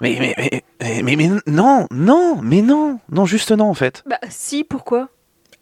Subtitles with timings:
[0.00, 4.02] Mais, mais, mais, mais, mais, mais non, non, mais non, non, juste non en fait.
[4.06, 5.08] Bah si, pourquoi?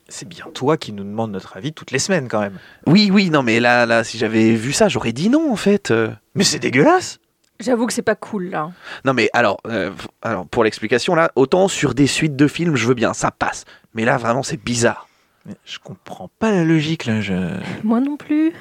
[0.09, 2.59] C'est bien toi qui nous demandes notre avis toutes les semaines quand même.
[2.87, 5.91] Oui, oui, non, mais là, là, si j'avais vu ça, j'aurais dit non en fait.
[5.91, 7.19] Euh, Mais c'est dégueulasse
[7.61, 8.71] J'avoue que c'est pas cool là.
[9.05, 9.91] Non, mais alors, euh,
[10.23, 13.65] alors pour l'explication là, autant sur des suites de films, je veux bien, ça passe.
[13.95, 15.09] Mais là, vraiment, c'est bizarre.
[15.45, 17.21] Mais Je comprends pas la logique là.
[17.21, 17.35] Je...
[17.83, 18.53] Moi non plus.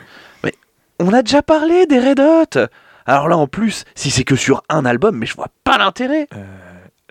[0.99, 2.59] On a déjà parlé des Red Hot.
[3.07, 6.27] Alors là, en plus, si c'est que sur un album, mais je vois pas l'intérêt.
[6.35, 6.43] Euh,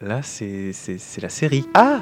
[0.03, 1.67] là, c'est c'est- c'est la série.
[1.75, 2.01] Ah,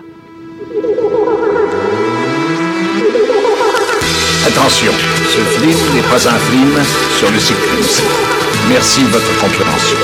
[4.46, 6.72] Attention, ce film n'est pas un film
[7.18, 8.04] sur le cyclisme.
[8.68, 9.96] Merci de votre compréhension.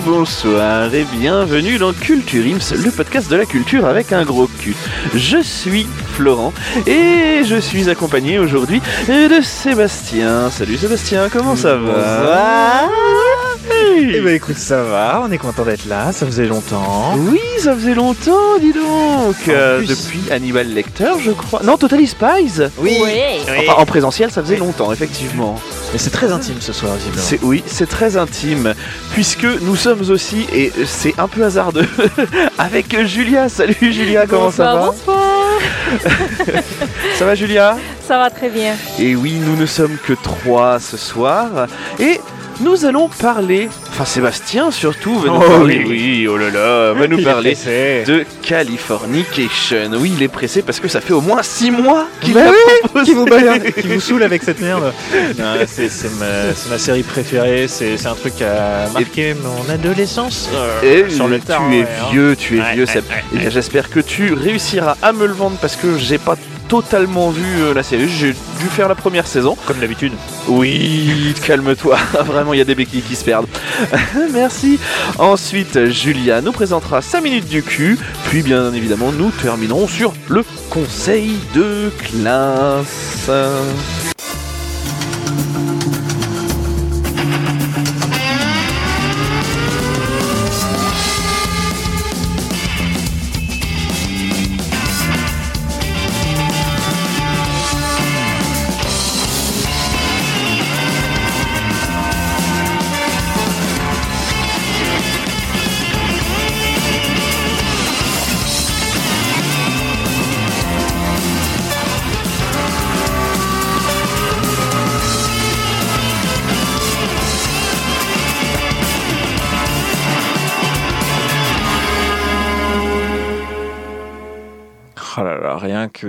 [0.00, 4.74] Bonsoir et bienvenue dans Culture Ims, le podcast de la culture avec un gros cul.
[5.14, 6.52] Je suis Florent
[6.86, 10.50] et je suis accompagné aujourd'hui de Sébastien.
[10.50, 12.88] Salut Sébastien, comment ça va?
[13.94, 17.14] Eh ben écoute, ça va, on est content d'être là, ça faisait longtemps.
[17.16, 19.36] Oui, ça faisait longtemps, dis donc.
[19.48, 21.60] Euh, plus- depuis Hannibal Lecter, je crois.
[21.62, 22.62] Non, Totally Spies.
[22.78, 22.96] Oui.
[23.48, 25.58] Enfin, en présentiel, ça faisait longtemps, effectivement.
[25.92, 27.22] mais c'est très intime ce soir, visiblement.
[27.24, 28.74] C'est oui, c'est très intime
[29.12, 31.88] puisque nous sommes aussi et c'est un peu hasardeux
[32.58, 33.48] avec Julia.
[33.48, 35.18] Salut Julia, comment ça va Bonsoir.
[37.18, 37.76] Ça va Julia?
[38.06, 38.74] Ça va très bien.
[38.98, 41.66] Et oui, nous ne sommes que trois ce soir
[42.00, 42.18] et
[42.62, 45.86] nous allons parler, enfin Sébastien surtout va nous Oh parler, oui.
[45.88, 47.54] oui, oh là là, va nous parler
[48.06, 49.90] de Californication.
[49.98, 52.40] Oui, il est pressé parce que ça fait au moins six mois qu'il Bah
[52.94, 54.92] oui, qui vous, balade- qui vous saoule avec cette merde.
[55.66, 55.90] C'est
[56.70, 60.48] ma, série préférée, c'est un truc qui a marqué mon adolescence.
[60.54, 62.08] euh, Et sur le tu es ouais, hein.
[62.10, 65.76] vieux, tu es Ouais, vieux, ouais, J'espère que tu réussiras à me le vendre parce
[65.76, 66.36] que j'ai pas
[66.72, 68.08] totalement vu euh, la série.
[68.08, 69.58] J'ai dû faire la première saison.
[69.66, 70.14] Comme d'habitude.
[70.48, 71.98] Oui, calme-toi.
[72.24, 73.46] Vraiment, il y a des béquilles qui se perdent.
[74.32, 74.78] Merci.
[75.18, 77.98] Ensuite, Julia nous présentera 5 minutes du cul.
[78.30, 83.28] Puis, bien évidemment, nous terminerons sur le conseil de classe.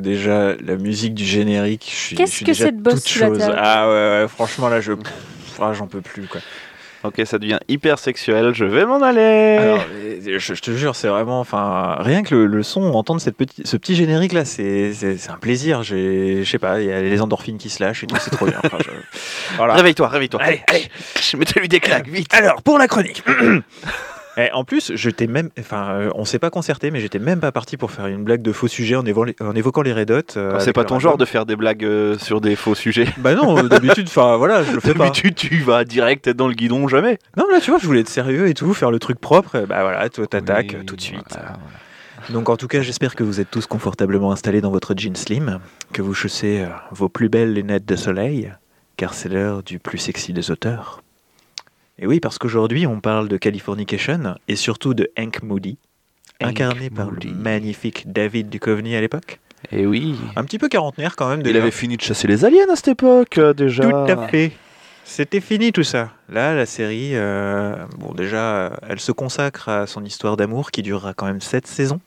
[0.03, 3.07] Déjà la musique du générique, je suis, Qu'est-ce je suis que déjà cette bosse toute
[3.09, 3.39] chose.
[3.57, 5.11] Ah ouais, ouais, franchement là, je, pff,
[5.59, 6.41] ah, j'en peux plus quoi.
[7.05, 8.53] Ok, ça devient hyper sexuel.
[8.53, 9.57] Je vais m'en aller.
[9.59, 9.85] Alors,
[10.25, 13.67] je, je te jure, c'est vraiment, enfin, rien que le, le son, entendre cette petite,
[13.67, 15.83] ce petit générique là, c'est, c'est, c'est un plaisir.
[15.83, 18.29] J'ai, je sais pas, il y a les endorphines qui se lâchent et tout, c'est
[18.31, 18.57] trop bien.
[18.63, 19.73] Enfin, je- Voilà.
[19.73, 20.39] Réveille-toi, réveille-toi.
[20.41, 20.85] Allez, allez.
[21.21, 22.33] Je mettrai lui des claques, vite.
[22.33, 23.21] Alors, pour la chronique.
[24.35, 27.39] Et en plus, je t'ai même, enfin, euh, on s'est pas concerté, mais j'étais même
[27.39, 30.09] pas parti pour faire une blague de faux sujet en, évo- en évoquant les Red
[30.09, 30.37] Hot.
[30.37, 33.07] euh, C'est pas ton genre de faire des blagues euh, sur des faux sujets.
[33.19, 35.03] Bah non, d'habitude, enfin voilà, je le fais pas.
[35.05, 37.19] D'habitude, tu vas direct être dans le guidon, jamais.
[37.37, 39.55] Non, là, tu vois, je voulais être sérieux et tout, faire le truc propre.
[39.55, 41.37] et Bah voilà, toi, t'attaques tout de suite.
[42.31, 45.59] Donc, en tout cas, j'espère que vous êtes tous confortablement installés dans votre jean slim,
[45.91, 48.51] que vous chaussez vos plus belles lunettes de soleil,
[48.97, 51.02] car c'est l'heure du plus sexy des auteurs.
[51.99, 55.77] Et oui, parce qu'aujourd'hui, on parle de Californication et surtout de Hank Moody,
[56.41, 57.27] incarné par Moody.
[57.27, 59.39] le magnifique David Duchovny à l'époque.
[59.71, 60.15] Et oui.
[60.35, 61.43] Un petit peu quarantenaire quand même.
[61.45, 63.83] Il avait fini de chasser les aliens à cette époque, euh, déjà.
[63.83, 64.51] Tout à fait.
[65.05, 66.11] C'était fini tout ça.
[66.29, 71.13] Là, la série, euh, bon déjà, elle se consacre à son histoire d'amour qui durera
[71.13, 71.99] quand même sept saisons,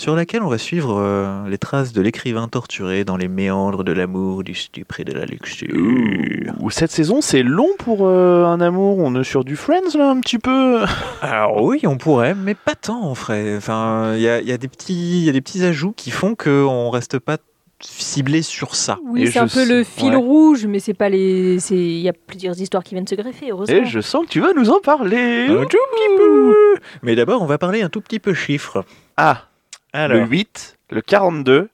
[0.00, 3.92] sur laquelle on va suivre euh, les traces de l'écrivain torturé dans les méandres de
[3.92, 6.54] l'amour, du stupre et de la luxure.
[6.58, 8.96] Ou cette saison, c'est long pour euh, un amour.
[8.98, 10.84] On est sur du Friends, là, un petit peu.
[11.20, 13.54] Alors oui, on pourrait, mais pas tant en vrai.
[13.58, 16.10] Enfin, il y a, y a des petits, il y a des petits ajouts qui
[16.10, 17.36] font qu'on reste pas
[17.80, 18.98] ciblé sur ça.
[19.04, 20.16] Oui, c'est un peu le fil ouais.
[20.16, 21.60] rouge, mais c'est pas les.
[21.60, 23.76] c'est- Il y a plusieurs histoires qui viennent se greffer, heureusement.
[23.76, 25.44] Et je sens que tu vas nous en parler.
[25.50, 26.54] Un tout petit peu.
[27.02, 28.82] Mais d'abord, on va parler un tout petit peu chiffres.
[29.18, 29.49] Ah,
[29.92, 31.68] Alors, le 8, le 42,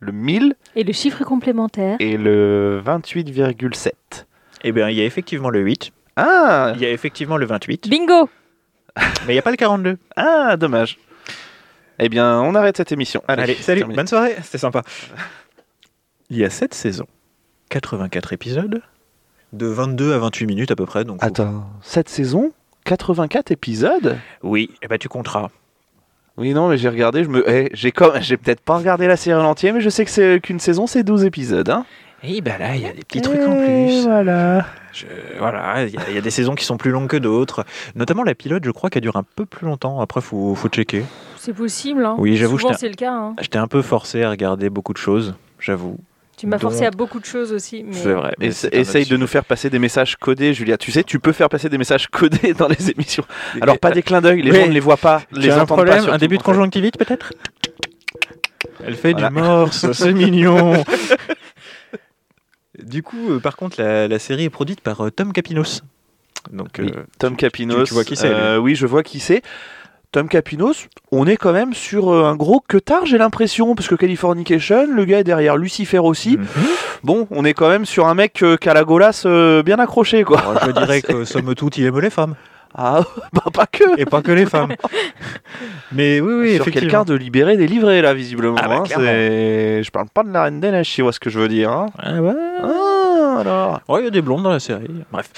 [0.00, 1.96] le 1000 Et le chiffre complémentaire.
[2.00, 3.92] et le 28,7.
[4.64, 7.88] Eh bien, il y a effectivement le 8, Ah, il y a effectivement le 28,
[7.88, 8.28] Bingo
[9.26, 9.96] mais il n'y a pas le 42.
[10.16, 10.98] ah, dommage.
[12.00, 13.22] Eh bien, on arrête cette émission.
[13.28, 13.96] Allez, Allez, salut, terminé.
[13.96, 14.82] bonne soirée, c'était sympa.
[16.30, 17.06] Il y a 7 saisons,
[17.70, 18.82] 84 épisodes,
[19.52, 21.04] de 22 à 28 minutes à peu près.
[21.04, 22.52] Donc Attends, cette saison
[22.84, 24.18] 84 épisodes?
[24.42, 25.48] Oui, et bah tu compteras.
[26.38, 27.44] Oui, non, mais j'ai regardé, je me...
[27.50, 28.12] eh, j'ai comme...
[28.20, 30.86] j'ai peut-être pas regardé la série en entier, mais je sais que c'est qu'une saison,
[30.86, 31.68] c'est 12 épisodes.
[31.68, 31.84] Hein
[32.22, 34.02] Et bah là, il y a des petits trucs en plus.
[34.04, 34.64] voilà.
[34.92, 35.06] Je-
[35.38, 37.64] voilà, il y, a- il y a des saisons qui sont plus longues que d'autres.
[37.94, 40.00] Notamment la pilote, je crois qu'elle dure un peu plus longtemps.
[40.00, 41.04] Après, faut, faut checker.
[41.36, 42.04] C'est possible.
[42.04, 42.14] Hein.
[42.18, 43.12] Oui, j'avoue, j'étais- c'est le cas.
[43.12, 43.34] hein.
[43.40, 45.98] J'étais un peu forcé à regarder beaucoup de choses, j'avoue.
[46.38, 47.82] Tu m'as forcé à beaucoup de choses aussi.
[47.84, 47.92] Mais...
[47.92, 48.32] C'est vrai.
[48.38, 50.78] mais essaye de nous faire passer des messages codés, Julia.
[50.78, 53.24] Tu sais, tu peux faire passer des messages codés dans les émissions.
[53.60, 54.60] Alors, pas des clins d'œil, les Oui.
[54.60, 56.00] gens ne les voient pas, les as un entendent problème, pas.
[56.02, 56.52] surtout, un début de en fait.
[56.52, 57.32] conjonctivite peut-être?
[58.84, 59.28] Elle fait Voilà.
[59.28, 60.84] du morse, c'est mignon.
[62.82, 65.82] Du coup, euh, par contre, la, la série est produite par euh, Tom Capinos.
[66.52, 67.88] Donc, Oui, euh, Tom Capinos.
[67.88, 69.42] tu vois qui c'est, euh, Oui, je vois qui c'est.
[70.10, 73.88] Tom Capinos, on est quand même sur euh, un gros que tard, j'ai l'impression, parce
[73.88, 76.38] que Californication, le gars est derrière Lucifer aussi.
[76.38, 76.46] mhm.
[77.04, 79.78] Bon, on est quand même sur un mec euh, qui a la golasse euh, bien
[79.78, 80.40] accrochée, quoi.
[80.40, 82.34] Alors, je dirais que somme toute, il aime les femmes.
[82.74, 83.02] Ah,
[83.32, 83.98] bah pas que.
[84.00, 84.74] Et pas que les femmes.
[85.92, 88.56] Mais oui, oui, sur quelqu'un de libéré, délivré, là, visiblement.
[88.62, 91.20] Ah bah, hein, Je parle pas de la Reine des Neiges, si tu vois ce
[91.20, 91.70] que je veux dire.
[91.70, 91.86] hein.
[91.98, 92.32] Ah ouais.
[92.62, 92.87] Ah,
[93.38, 93.80] alors?
[93.88, 94.88] Ouais, il y a des blondes dans la série.
[95.12, 95.30] Bref.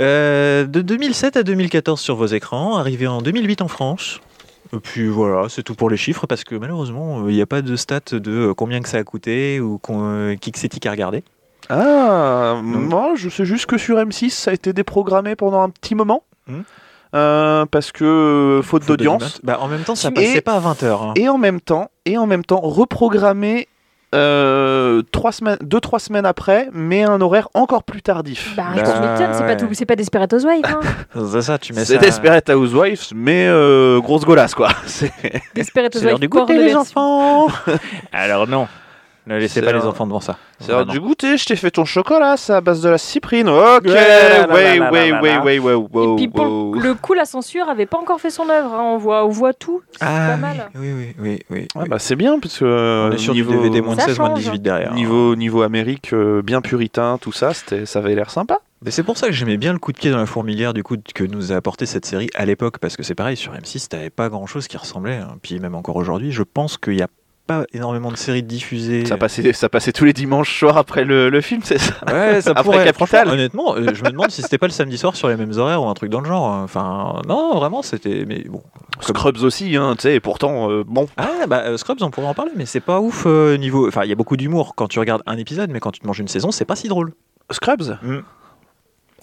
[0.00, 4.20] Euh, de 2007 à 2014 sur vos écrans, arrivé en 2008 en France.
[4.72, 7.46] Et puis voilà, c'est tout pour les chiffres parce que malheureusement, euh, il n'y a
[7.46, 9.78] pas de stats de euh, combien que ça a coûté ou
[10.40, 11.22] qui que c'est qui a regardé.
[11.70, 15.94] Ah, moi, je sais juste que sur M6, ça a été déprogrammé pendant un petit
[15.94, 16.22] moment.
[16.46, 16.60] Hmm.
[17.14, 19.40] Euh, parce que faute Faute d'audience.
[19.44, 21.12] Bah, en même temps, ça Et- passait pas à 20h.
[21.16, 23.68] Et en même temps, et en même temps, reprogrammé
[24.14, 28.54] euh, trois semaines, deux trois semaines après, mais un horaire encore plus tardif.
[28.56, 29.46] Bah, Bah, tu m'étonnes, c'est ouais.
[29.46, 30.64] pas, tout- c'est pas Desperate Housewives.
[30.64, 30.80] Hein.
[31.30, 31.98] C'est ça, tu mets C'est ça.
[32.00, 34.68] Desperate Housewives, mais euh, grosse golasse quoi.
[34.86, 35.12] C'est
[35.54, 36.20] Desperate C'est l'heure Housewives.
[36.20, 37.48] du goûter, les enfants
[38.12, 38.66] Alors non,
[39.26, 40.36] ne laissez pas les enfants devant ça.
[40.60, 41.36] c'est l'heure du goûter.
[41.36, 43.48] Je t'ai fait ton chocolat, c'est à base de la cyprine.
[43.48, 46.74] Ok, Ouais, ouais, ouais, ouais, ouais, ouais, Et puis pour wow.
[46.74, 48.74] le coup, la censure avait pas encore fait son œuvre.
[48.74, 48.82] hein.
[48.82, 49.82] On, voit, on voit tout.
[49.92, 50.70] C'est Ah, pas mal.
[50.74, 51.68] Oui, oui, oui, oui.
[51.74, 51.88] Ah oui.
[51.88, 54.06] bah c'est bien parce que On euh, est sur niveau du DVD moins de Ça
[54.08, 54.44] 16, moins de change.
[54.44, 54.92] 18 derrière.
[54.94, 58.58] niveau niveau Amérique euh, bien puritain, tout ça, c'était ça avait l'air sympa.
[58.84, 60.82] Mais c'est pour ça que j'aimais bien le coup de pied dans la fourmilière du
[60.82, 63.88] coup que nous a apporté cette série à l'époque parce que c'est pareil sur M6
[63.88, 65.36] t'avais pas grand chose qui ressemblait hein.
[65.40, 67.08] puis même encore aujourd'hui je pense qu'il n'y a
[67.46, 71.28] pas énormément de séries diffusées Ça passait ça passait tous les dimanches soirs après le,
[71.28, 71.94] le film, c'est ça.
[72.06, 73.28] ouais ça Après pourrait Capital.
[73.28, 75.82] honnêtement euh, je me demande si c'était pas le samedi soir sur les mêmes horaires
[75.82, 78.62] ou un truc dans le genre enfin non vraiment c'était mais bon
[79.00, 81.08] Scrubs aussi, hein, tu sais, et pourtant, euh, bon.
[81.16, 84.04] ah bah euh, Scrubs on pourrait en parler mais c'est pas ouf euh, niveau enfin
[84.04, 86.20] il y a beaucoup d'humour quand tu regardes un épisode mais quand tu te manges
[86.20, 87.12] une saison c'est pas si drôle
[87.50, 88.18] Scrubs Mm.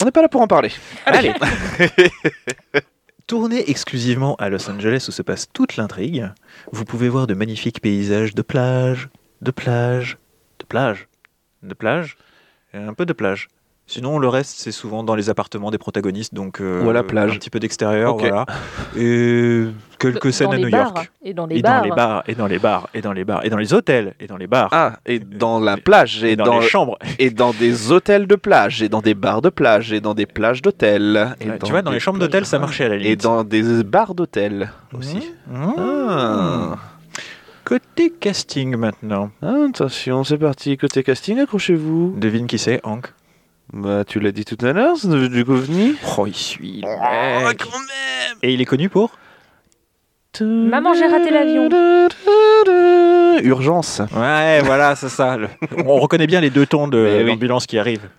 [0.00, 0.70] On n'est pas là pour en parler.
[1.06, 1.32] Allez
[3.26, 6.30] Tourné exclusivement à Los Angeles où se passe toute l'intrigue,
[6.72, 9.08] vous pouvez voir de magnifiques paysages de plage,
[9.40, 10.18] de plage,
[10.58, 11.08] de plage,
[11.62, 12.16] de plage,
[12.74, 13.48] un peu de plage.
[13.92, 17.02] Sinon, le reste, c'est souvent dans les appartements des protagonistes, donc euh, Ou à la
[17.02, 17.32] plage.
[17.32, 18.46] un petit peu d'extérieur, voilà.
[18.96, 19.64] Et
[19.98, 20.94] quelques Dans scènes à New bars.
[20.94, 21.12] York.
[21.22, 21.82] Et dans les Et bars.
[21.82, 24.14] dans les bars, et dans les bars, et dans les bars, et dans les hôtels,
[24.18, 26.98] et dans les bars, Ah, et dans la plage, et, et dans, dans, les chambres.
[27.18, 30.24] et dans des hôtels de plage, et dans des bars de plage, et dans des
[30.26, 31.36] plages d'hôtel.
[31.40, 33.22] et Ouais, tu vois, dans les chambres d'hôtel, ça marchait à la Et limite.
[33.22, 35.18] dans des bars d'hôtel aussi.
[35.48, 35.72] Mmh.
[35.78, 36.76] Ah.
[37.64, 39.30] Côté casting maintenant.
[39.42, 40.76] Ah, attention, c'est parti.
[40.76, 42.14] Côté casting, accrochez-vous.
[42.16, 43.12] Devine qui c'est, Hank?
[43.72, 45.94] Bah, tu l'as dit tout à l'heure, du Govni.
[46.18, 46.82] Oh, il suit.
[46.82, 47.58] le Oh, mec.
[47.58, 49.18] quand même Et il est connu pour
[50.40, 51.68] Maman, j'ai raté l'avion.
[53.42, 54.00] Urgence.
[54.14, 55.36] Ouais, voilà, c'est ça.
[55.36, 55.48] le-
[55.86, 57.28] On reconnaît bien les deux tons de Mais oui.
[57.30, 58.08] l'ambulance qui arrivent.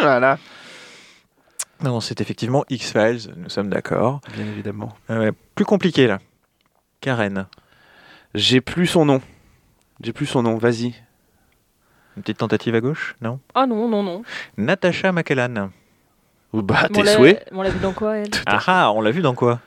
[0.00, 0.38] Voilà.
[1.82, 4.20] Non, c'est effectivement X-Files, nous sommes d'accord.
[4.34, 4.92] Bien évidemment.
[5.10, 6.18] Euh, plus compliqué là.
[7.00, 7.46] Karen.
[8.34, 9.20] J'ai plus son nom.
[10.02, 10.94] J'ai plus son nom, vas-y.
[12.16, 13.40] Une petite tentative à gauche Non?
[13.54, 14.22] Ah non, non, non.
[14.56, 15.70] Natasha McKellan.
[16.52, 17.44] Bah, tes l'a- souhaits.
[17.52, 18.30] On l'a vu dans quoi, elle?
[18.46, 19.58] Ah ah, on l'a vu dans quoi?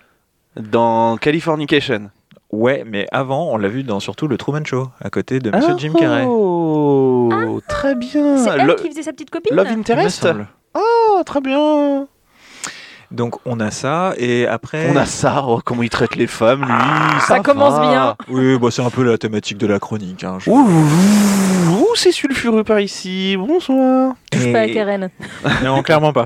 [0.55, 2.09] Dans Californication.
[2.51, 5.73] Ouais, mais avant, on l'a vu dans surtout le Truman Show, à côté de Monsieur
[5.73, 6.23] Ah, Jim Carrey.
[6.25, 8.37] Oh, très bien.
[8.37, 9.53] C'est elle Lo- qui faisait sa petite copine?
[9.53, 10.25] Love Interest?
[10.73, 12.07] Oh, très bien.
[13.09, 14.89] Donc on a ça, et après...
[14.91, 15.43] On a ça.
[15.47, 16.67] Oh, comment il traite les femmes, lui.
[16.69, 18.15] Ah, ça commence bien.
[18.27, 20.23] Oui, bah, c'est un peu la thématique de la chronique.
[20.25, 23.37] hein, je- Ouh, c'est sulfureux par ici.
[23.39, 24.13] Bonsoir.
[24.31, 25.09] Touche Et- pas à Karen.
[25.63, 26.25] Non, clairement pas.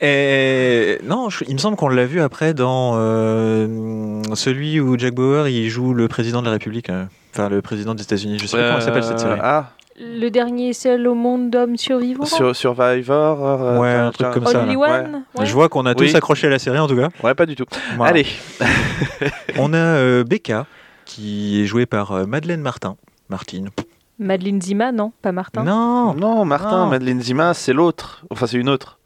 [0.00, 5.14] Et non, je- il me semble qu'on l'a vu après dans euh, celui où Jack
[5.14, 8.38] Bauer il joue le président de la République, euh, enfin le président des États-Unis.
[8.40, 9.38] Je sais pas comment s'appelle cette série.
[9.42, 9.70] Ah,
[10.00, 13.46] Le dernier seul au monde d'hommes survivants Sur Survivor.
[13.46, 14.74] euh, Ouais, un truc comme ça, Only.
[14.76, 15.46] One Ouais.
[15.46, 16.16] Je vois qu'on a tous Oui.
[16.16, 17.08] accroché à la série en tout cas.
[17.22, 17.64] Ouais, pas du tout.
[17.96, 18.10] Voilà.
[18.10, 18.26] Allez.
[19.58, 20.66] On a euh, Becca,
[21.04, 22.96] qui est jouée par euh, Madeleine Martin.
[23.28, 23.70] Martine.
[24.18, 26.86] Madeleine Zima, non Pas Martin Non, Non, Martin, Non.
[26.86, 28.24] Madeleine Zima, c'est l'autre.
[28.30, 28.98] Enfin, c'est une autre.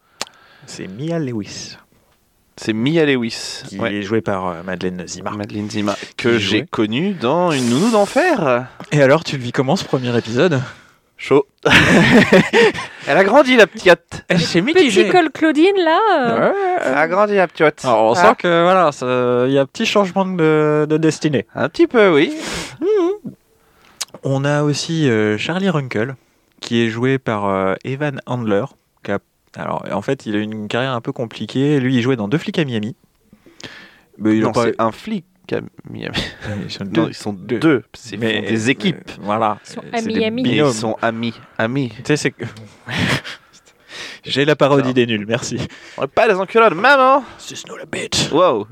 [0.67, 1.77] c'est Mia Lewis,
[2.57, 3.63] C'est Mia Lewis.
[3.69, 3.95] qui Ouais.
[3.95, 5.31] est jouée par euh, Madeleine Zima.
[5.33, 8.67] Madeleine Zima, que j'ai connue dans Une nounou d'enfer.
[8.93, 10.61] Et alors, tu le vis comment ce premier épisode?
[11.21, 11.47] Chaud.
[13.09, 14.25] Elle a grandi, la petite.
[14.39, 16.53] C'est Petit col Claudine, là euh,
[16.85, 17.85] Elle a grandi, la petite.
[17.85, 18.29] Alors, on Ah.
[18.31, 21.47] sent que voilà, il y a un petit changement de, de destinée.
[21.55, 22.35] Un petit peu, oui.
[24.23, 26.15] On a aussi euh, Charlie Runkle,
[26.61, 28.65] qui est joué par euh, Evan Handler.
[29.05, 29.19] qui a-
[29.57, 31.81] Alors, en fait, il a une carrière un peu compliquée.
[31.81, 32.95] Lui, il jouait dans Deux flics à Miami.
[34.19, 35.25] Mais il non, pas- c'est un flic
[35.89, 36.17] Miami.
[36.65, 37.09] Ils sont Non, deux.
[37.09, 37.59] ils sont deux.
[37.59, 37.85] deux.
[37.95, 38.97] C'est ils Mais- font des équipes.
[39.11, 39.59] euh, voilà.
[39.67, 41.35] Ils sont amis, ils sont amis.
[41.59, 41.93] Amis.
[41.97, 42.45] Tu sais, c'est que-
[44.25, 45.59] J'ai la parodie des nuls, merci.
[45.97, 48.31] On est pas des enculades, maman C'est not a bitch.
[48.31, 48.67] Wow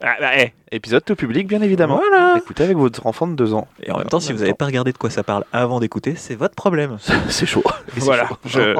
[0.00, 0.52] Ah, bah, eh.
[0.72, 1.96] Épisode tout public, bien évidemment.
[2.08, 2.36] Voilà.
[2.38, 3.68] Écoutez avec votre enfant de deux ans.
[3.82, 6.14] Et en même temps, si vous n'avez pas regardé de quoi ça parle avant d'écouter,
[6.16, 6.98] c'est votre problème.
[7.28, 7.62] C'est chaud.
[7.66, 8.26] Et c'est Voilà.
[8.28, 8.36] chaud.
[8.46, 8.76] Je-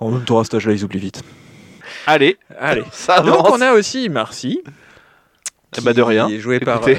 [0.00, 1.22] En même temps, à cet âge-là, ils oublient vite.
[2.06, 2.84] Allez, Allez.
[2.92, 4.62] ça Donc, on a aussi Marcy.
[5.78, 6.28] Eh bah, de rien.
[6.28, 6.60] Est Écoutez.
[6.60, 6.94] par euh,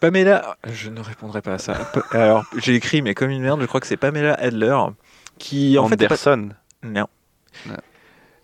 [0.00, 0.56] Pamela.
[0.70, 1.74] Je ne répondrai pas à ça.
[2.10, 4.76] Alors, j'ai écrit, mais comme une merde, je crois que c'est Pamela Adler.
[5.38, 6.36] Qui, en fait, est pas-.
[6.82, 7.06] Non.
[7.66, 7.76] Ouais.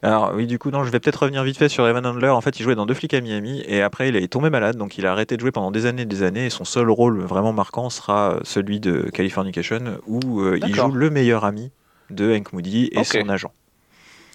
[0.03, 2.29] Alors oui, du coup, non, je vais peut-être revenir vite fait sur Evan Handler.
[2.29, 4.77] En fait, il jouait dans Deux flics à Miami et après, il est tombé malade,
[4.77, 6.47] donc il a arrêté de jouer pendant des années et des années.
[6.47, 10.93] Et son seul rôle vraiment marquant sera euh, celui de Californication, où euh, il joue
[10.93, 11.73] le meilleur ami
[12.11, 13.53] de Hank Moody et son agent.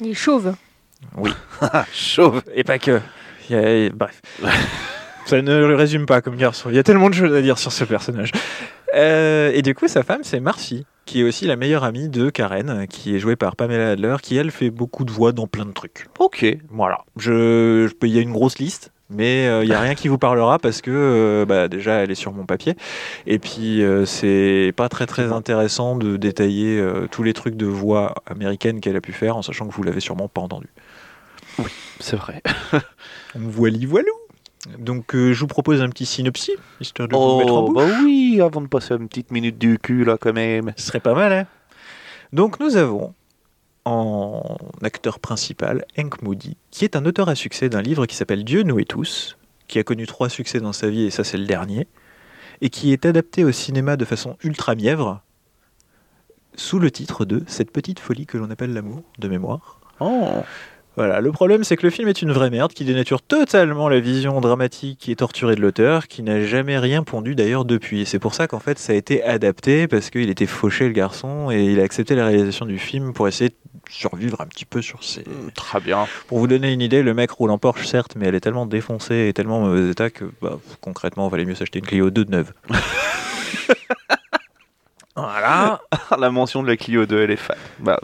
[0.01, 0.53] Il est chauve.
[1.61, 2.43] Ah, chauve.
[2.53, 2.99] Et pas que.
[3.49, 4.21] Bref.
[5.25, 6.69] Ça ne le résume pas comme garçon.
[6.69, 8.31] Il y a tellement de choses à dire sur ce personnage.
[8.95, 12.29] Euh, et du coup, sa femme, c'est Marcy, qui est aussi la meilleure amie de
[12.29, 15.65] Karen, qui est jouée par Pamela Adler, qui elle fait beaucoup de voix dans plein
[15.65, 16.07] de trucs.
[16.19, 16.45] Ok.
[16.69, 16.99] Voilà.
[17.17, 19.95] Je, je peux- il y a une grosse liste, mais euh, il n'y a rien
[19.95, 22.75] qui vous parlera parce que euh, bah, déjà elle est sur mon papier.
[23.25, 27.65] Et puis euh, c'est pas très très intéressant de détailler euh, tous les trucs de
[27.65, 30.67] voix américaine qu'elle a pu faire en sachant que vous l'avez sûrement pas entendu.
[31.99, 32.41] C'est vrai.
[33.35, 34.07] Voili voilou.
[34.79, 37.83] Donc euh, je vous propose un petit synopsis, histoire de vous mettre en Oh, bouche.
[37.83, 40.73] bah oui, avant de passer une petite minute du cul, là, quand même.
[40.77, 41.47] Ce serait pas mal, hein
[42.31, 43.13] Donc nous avons
[43.85, 48.45] en acteur principal Hank Moody, qui est un auteur à succès d'un livre qui s'appelle
[48.45, 51.37] Dieu, nous et tous, qui a connu trois succès dans sa vie, et ça c'est
[51.37, 51.87] le dernier,
[52.61, 55.21] et qui est adapté au cinéma de façon ultra mièvre,
[56.55, 59.79] sous le titre de Cette petite folie que l'on appelle l'amour, de mémoire.
[59.99, 60.43] Oh.
[60.95, 63.99] Voilà, le problème c'est que le film est une vraie merde qui dénature totalement la
[63.99, 68.01] vision dramatique et torturée de l'auteur, qui n'a jamais rien pondu d'ailleurs depuis.
[68.01, 70.93] Et c'est pour ça qu'en fait ça a été adapté parce qu'il était fauché le
[70.93, 73.55] garçon et il a accepté la réalisation du film pour essayer de
[73.89, 75.21] survivre un petit peu sur ses.
[75.21, 76.05] Mm, Très bien.
[76.27, 78.67] Pour vous donner une idée, le mec roule en Porsche certes, mais elle est tellement
[78.67, 82.11] défoncée et tellement en mauvais état que bah, concrètement, il valait mieux s'acheter une Clio
[82.11, 82.53] 2 de neuve.
[85.15, 85.81] voilà.
[86.19, 87.57] La mention de la Clio 2, elle est fan.
[87.79, 87.99] Bah,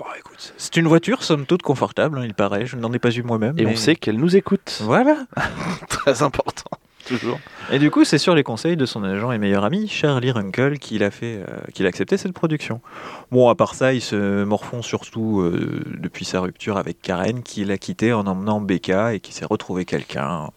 [0.00, 2.64] Bon, écoute, c'est une voiture somme toute confortable, hein, il paraît.
[2.64, 3.58] Je n'en ai pas eu moi-même.
[3.58, 4.80] et mais- on sait qu'elle nous écoute.
[4.82, 5.26] Voilà.
[5.90, 6.70] Très important.
[7.06, 7.38] Toujours.
[7.70, 10.78] Et du coup, c'est sur les conseils de son agent et meilleur ami, Charlie Runkle,
[10.78, 12.80] qu'il a, fait, euh, qu'il a accepté cette production.
[13.30, 17.70] Bon, à part ça, il se morfond surtout euh, depuis sa rupture avec Karen, qu'il
[17.70, 20.48] a quitté en emmenant Becca et qui s'est retrouvé quelqu'un.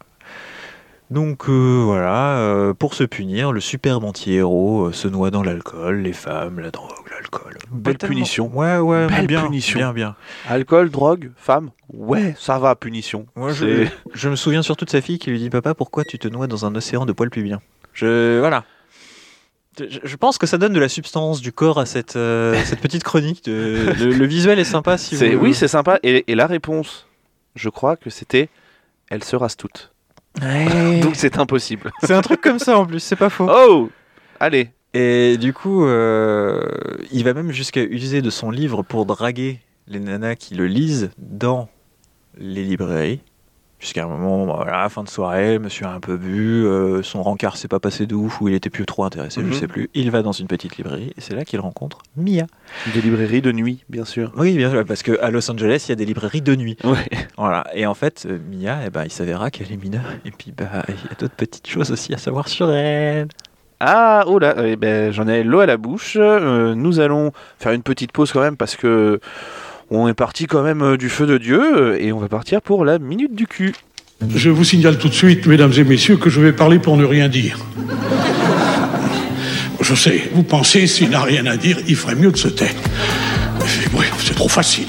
[1.14, 6.02] Donc euh, voilà, euh, pour se punir, le superbe anti-héros euh, se noie dans l'alcool,
[6.02, 7.56] les femmes, la drogue, l'alcool.
[7.72, 8.52] Belle Pas tellement- punition.
[8.54, 9.78] Ouais, ouais, Belle bien, punition.
[9.80, 10.16] bien, bien.
[10.50, 11.70] Alcool, drogue, femme.
[11.94, 13.28] Ouais, ça va, punition.
[13.36, 16.18] Moi, je, je me souviens surtout de sa fille qui lui dit Papa, pourquoi tu
[16.18, 17.62] te noies dans un océan de poils pubiens
[17.94, 18.40] Je.
[18.40, 18.64] Voilà.
[19.80, 22.80] Je, je pense que ça donne de la substance, du corps à cette, euh, cette
[22.82, 23.46] petite chronique.
[23.46, 25.44] De, le, le visuel est sympa si C'est- vous.
[25.46, 26.00] Oui, c'est sympa.
[26.04, 27.08] Et, et la réponse,
[27.56, 28.50] je crois que c'était
[29.10, 29.92] elle se rase toute.
[30.42, 31.00] Ouais.
[31.00, 31.92] Donc c'est impossible.
[32.04, 33.50] c'est un truc comme ça en plus, c'est pas faux.
[33.50, 33.90] Oh
[34.40, 34.70] Allez.
[34.94, 36.62] Et du coup, euh,
[37.12, 41.12] il va même jusqu'à user de son livre pour draguer les nanas qui le lisent
[41.18, 41.70] dans
[42.38, 43.22] les librairies.
[43.84, 47.22] Jusqu'à un moment, bah, voilà, fin de soirée, monsieur a un peu bu, euh, son
[47.22, 49.52] rencard s'est pas passé de ouf ou il était plus trop intéressé, Mhm.
[49.52, 49.90] je sais plus.
[49.94, 52.46] Il va dans une petite librairie et c'est là qu'il rencontre Mia.
[52.94, 54.32] Des librairies de nuit, bien sûr.
[54.38, 56.78] Oui, bien sûr, parce qu'à Los Angeles, il y a des librairies de nuit.
[56.86, 56.96] Ouais.
[57.38, 57.66] Voilà.
[57.74, 60.06] Et en fait, euh, Mia, eh ben, il s'avérera qu'elle est mineure.
[60.24, 63.28] Et puis, bah, il y a d'autres petites choses aussi à savoir sur elle.
[63.82, 66.16] Ah, oh là, eh ben, j'en ai l'eau à la bouche.
[66.18, 69.20] Euh, nous allons faire une petite pause quand même parce que
[70.00, 72.62] on est parti quand même euh, du feu de Dieu euh, et on va partir
[72.62, 73.74] pour la minute du cul.
[74.36, 77.04] Je vous signale tout de suite, mesdames et messieurs, que je vais parler pour ne
[77.04, 77.60] rien dire.
[79.82, 82.74] Je sais, vous pensez, s'il n'a rien à dire, il ferait mieux de se taire.
[84.20, 84.88] C'est trop facile.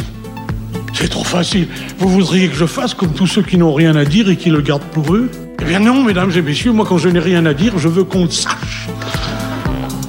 [0.92, 1.66] C'est trop facile.
[1.98, 4.50] Vous voudriez que je fasse comme tous ceux qui n'ont rien à dire et qui
[4.50, 5.28] le gardent pour eux?
[5.60, 8.04] Eh bien non, mesdames et messieurs, moi quand je n'ai rien à dire, je veux
[8.04, 8.88] qu'on le sache.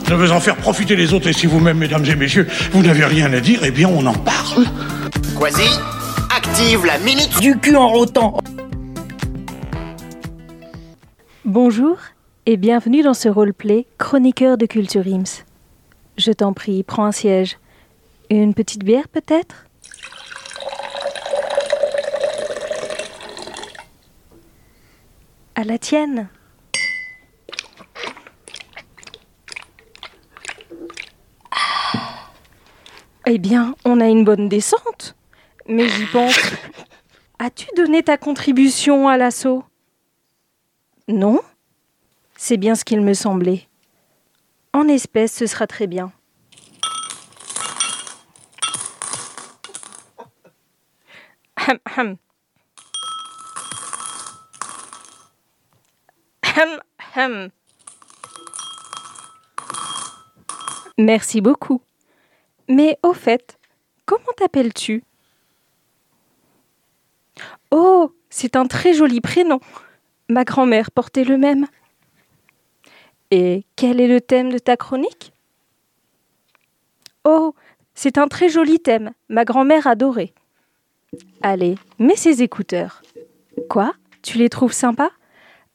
[0.08, 3.06] Je veux en faire profiter les autres et si vous-même, mesdames et messieurs, vous n'avez
[3.06, 4.66] rien à dire, eh bien on en parle.
[5.38, 5.68] Quasi,
[6.36, 8.38] active la minute Du cul en rotant.
[11.44, 11.98] Bonjour
[12.46, 15.44] et bienvenue dans ce roleplay Chroniqueur de Culture Ims.
[16.18, 17.58] Je t'en prie, prends un siège.
[18.30, 19.66] Une petite bière peut-être?
[25.56, 26.28] À la tienne.
[33.28, 35.16] Eh bien, on a une bonne descente.
[35.68, 36.38] Mais j'y pense.
[37.40, 39.64] As-tu donné ta contribution à l'assaut?
[41.08, 41.42] Non
[42.38, 43.68] C'est bien ce qu'il me semblait.
[44.74, 46.12] En espèces, ce sera très bien.
[51.68, 52.18] Hum, hum.
[56.58, 56.80] Hum,
[57.16, 57.50] hum.
[60.98, 61.82] Merci beaucoup.
[62.68, 63.58] Mais au fait,
[64.06, 65.04] comment t'appelles-tu?
[67.72, 69.60] Oh, c'est un très joli prénom.
[70.30, 71.68] Ma grand-mère portait le même.
[73.32, 75.34] Et quel est le thème de ta chronique?
[77.24, 77.56] Oh,
[77.94, 79.12] c'est un très joli thème.
[79.30, 80.34] Ma grand-mère adorait.
[81.42, 83.02] Allez, mets ces écouteurs.
[83.70, 83.94] Quoi?
[84.22, 85.12] Tu les trouves sympas?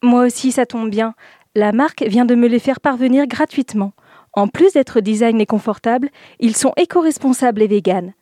[0.02, 1.14] Moi aussi, ça tombe bien.
[1.54, 3.92] La marque vient de me les faire parvenir gratuitement.
[4.32, 6.08] En plus d'être design et confortable,
[6.38, 8.14] ils sont éco-responsables et véganes.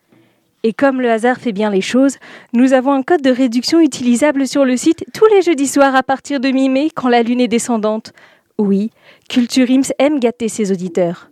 [0.64, 2.16] Et comme le hasard fait bien les choses,
[2.52, 6.02] nous avons un code de réduction utilisable sur le site tous les jeudis soirs à
[6.02, 8.12] partir de mi-mai quand la lune est descendante.
[8.58, 8.90] Oui,
[9.28, 11.30] Culture Ims aime gâter ses auditeurs.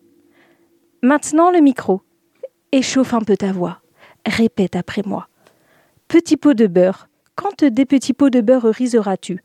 [1.02, 2.02] Maintenant le micro.
[2.70, 3.80] Échauffe un peu ta voix.
[4.26, 5.28] Répète après moi.
[6.08, 7.08] Petit pot de beurre.
[7.34, 9.42] Quand des petits pots de beurre riseras-tu?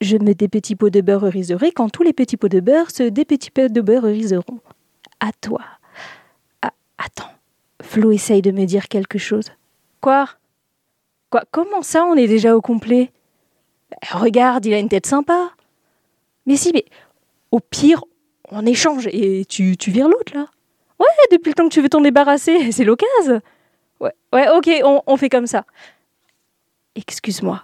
[0.00, 2.90] Je me des petits pots de beurre riserai quand tous les petits pots de beurre
[2.90, 4.60] se des petits pots de beurre riseront.
[5.20, 5.60] À toi.
[6.62, 7.30] Ah, attends.
[7.82, 9.50] Flo essaye de me dire quelque chose.
[10.00, 10.28] Quoi?
[11.30, 13.10] Quoi Comment ça, on est déjà au complet?
[14.10, 15.50] Regarde, il a une tête sympa.
[16.46, 16.84] Mais si, mais
[17.50, 18.04] au pire,
[18.50, 20.46] on échange et tu, tu vires l'autre là.
[20.98, 23.40] Ouais, depuis le temps que tu veux t'en débarrasser, c'est l'occasion.
[24.00, 25.64] Ouais, ouais, ok, on, on fait comme ça.
[26.96, 27.62] Excuse-moi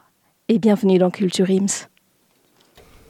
[0.48, 1.86] et bienvenue dans Culture Ims.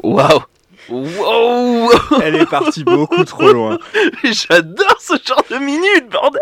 [0.03, 0.41] Waouh
[0.89, 1.91] Wow
[2.23, 3.79] Elle est partie beaucoup trop loin.
[4.25, 6.41] J'adore ce genre de minute, bordel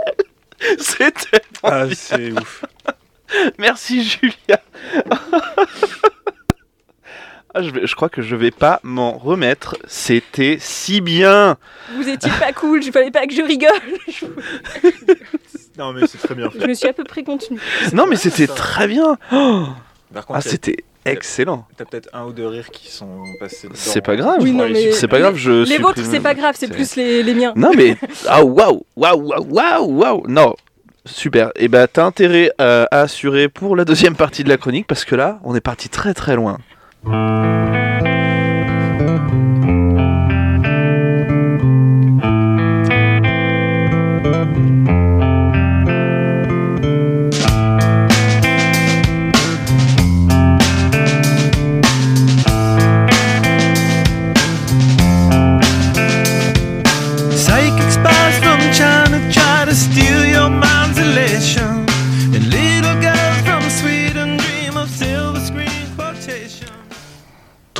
[0.79, 2.64] C'était Ah, c'est ouf.
[3.59, 4.61] Merci Julia.
[7.55, 9.74] Ah, je, vais- je crois que je vais pas m'en remettre.
[9.87, 11.57] C'était si bien.
[11.96, 15.16] Vous étiez pas cool, je fallait pas que je rigole.
[15.79, 16.61] Non, mais c'est très bien fait.
[16.61, 17.61] Je me suis à peu près contenue.
[17.92, 19.16] Non, mais c'était très bien.
[19.33, 19.66] Oh,
[20.12, 21.66] Par contre, ah, c'était excellent.
[21.77, 23.68] t'as peut-être un ou deux rires qui sont passés.
[23.75, 24.38] C'est pas grave.
[24.40, 27.23] Oui, non, mais- C'est pas grave, je Les vôtres, c'est pas grave, c'est plus les,
[27.23, 27.53] les miens.
[27.57, 27.97] Non mais
[28.29, 30.55] ah waouh waouh waouh waouh waouh non
[31.07, 34.87] super et bah t'as intérêt euh, à assurer pour la deuxième partie de la chronique
[34.87, 36.59] parce que là on est parti très très loin.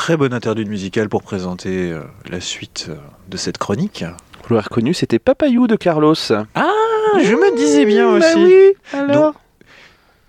[0.09, 2.97] Très bonne interlude musicale pour présenter euh, la suite euh,
[3.29, 4.07] de cette chronique.
[4.49, 6.15] Vous l'avez reconnu c'était Papayou de Carlos.
[6.55, 6.73] Ah,
[7.23, 8.43] je me disais bien Bah aussi.
[8.43, 9.35] oui alors.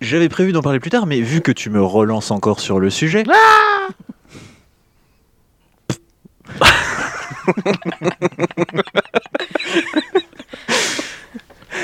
[0.02, 2.90] J'avais prévu d'en parler plus tard, mais vu que tu me relances encore sur le
[2.90, 3.24] sujet.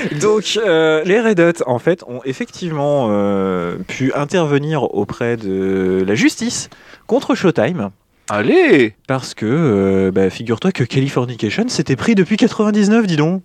[0.21, 6.15] Donc, euh, les Red Hot, en fait, ont effectivement euh, pu intervenir auprès de la
[6.15, 6.69] justice
[7.07, 7.91] contre Showtime.
[8.29, 13.43] Allez Parce que, euh, bah, figure-toi que Californication s'était pris depuis 99, dis donc.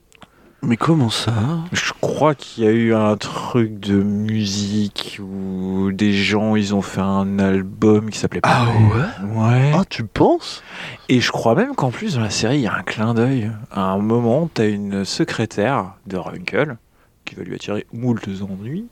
[0.64, 1.34] Mais comment ça?
[1.72, 6.84] Je crois qu'il y a eu un truc de musique où des gens, ils ont
[6.84, 9.28] fait un album qui s'appelait Ah ouais?
[9.28, 9.72] Ouais.
[9.74, 10.64] Ah tu penses?
[11.10, 13.52] Et je crois même qu'en plus dans la série, il y a un clin d'œil.
[13.72, 16.78] À un moment, t'as une secrétaire de Runkle,
[17.26, 18.88] qui va lui attirer moult ennuis,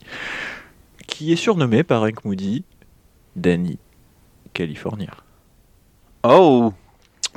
[1.06, 2.64] qui est surnommée par Hank Moody
[3.36, 3.78] Danny
[4.54, 5.12] California.
[6.24, 6.74] Oh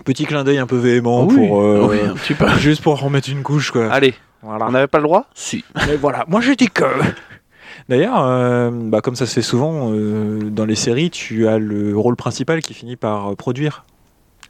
[0.04, 2.48] Petit clin d'œil un peu véhément Oui, pour euh, oui, un petit peu.
[2.58, 3.90] juste pour remettre une couche quoi.
[3.92, 4.66] Allez, Voilà.
[4.66, 5.26] on n'avait pas le droit?
[5.34, 5.64] Si.
[5.86, 6.84] Mais voilà, moi j'ai dit que.
[7.88, 11.96] D'ailleurs, euh, bah, comme ça se fait souvent euh, dans les séries, tu as le
[11.96, 13.84] rôle principal qui finit par produire.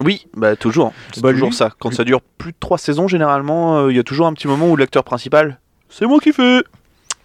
[0.00, 0.92] Oui, bah toujours.
[1.12, 1.70] C'est Bah, toujours lui- ça.
[1.78, 4.32] Quand lui- ça dure plus de trois saisons, généralement, euh, il y a toujours un
[4.34, 6.62] petit moment où l'acteur principal, c'est moi qui fais.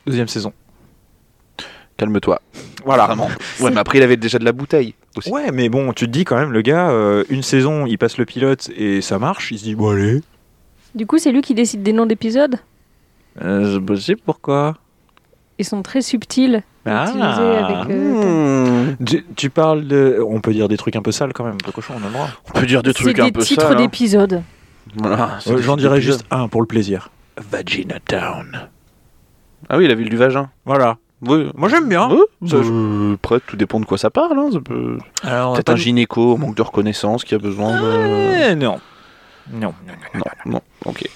[0.05, 0.53] Deuxième saison.
[1.97, 2.41] Calme-toi.
[2.85, 3.07] Voilà.
[3.07, 3.29] Vraiment.
[3.59, 5.29] Ouais, mais après, il avait déjà de la bouteille aussi.
[5.31, 8.17] Ouais, mais bon, tu te dis quand même, le gars, euh, une saison, il passe
[8.17, 10.21] le pilote et ça marche, il se dit, bon allez.
[10.95, 12.55] Du coup, c'est lui qui décide des noms d'épisodes?
[13.41, 14.75] Euh, je sais pourquoi?
[15.59, 16.63] Ils sont très subtils.
[16.85, 17.03] Ah.
[17.03, 17.89] avec.
[17.95, 19.05] euh, Mmh.
[19.05, 20.23] Tu, tu parles de.
[20.25, 22.13] On peut dire des trucs un peu sales quand même, peu cochon, on a le
[22.13, 22.29] droit.
[22.49, 23.75] On peut dire des C'est trucs un des peu titres sales, hein.
[23.75, 24.41] d'épisodes.
[24.95, 26.19] Voilà, c'est Euh, des J'en titres dirais d'épisodes.
[26.19, 27.09] juste un pour le plaisir.
[27.51, 28.69] Vagina Town.
[29.69, 30.49] Ah oui, la ville du vagin.
[30.65, 30.97] Voilà.
[31.21, 31.49] Oui.
[31.55, 32.09] Moi j'aime bien.
[32.09, 34.37] Ouais, Ça, bah, Après, tout dépend de quoi ça parle.
[34.37, 34.49] Hein.
[34.53, 34.97] Ça peut...
[35.23, 38.51] Alors, Peut-être un de- gynéco, au manque de reconnaissance, qui a besoin de.
[38.51, 38.79] Eh, non.
[39.51, 39.73] Non.
[40.13, 41.07] Non, non, ok.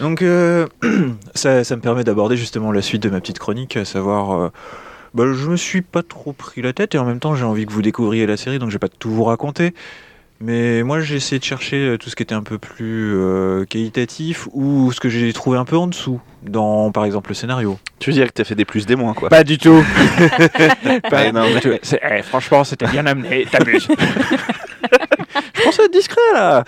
[0.00, 0.66] Donc euh,
[1.34, 4.48] ça, ça me permet d'aborder justement la suite de ma petite chronique, à savoir, euh,
[5.14, 7.66] bah, je me suis pas trop pris la tête et en même temps j'ai envie
[7.66, 9.74] que vous découvriez la série, donc je vais pas tout vous raconter.
[10.40, 13.64] Mais moi j'ai essayé de chercher euh, tout ce qui était un peu plus euh,
[13.64, 17.76] qualitatif ou ce que j'ai trouvé un peu en dessous dans par exemple le scénario.
[17.98, 19.28] Tu veux dire que t'as fait des plus, des moins, quoi.
[19.30, 19.82] Pas du tout.
[21.12, 23.88] Ouais, non, mais- eh, franchement c'était bien amené, t'abuses.
[25.54, 26.62] je pensais être discret là.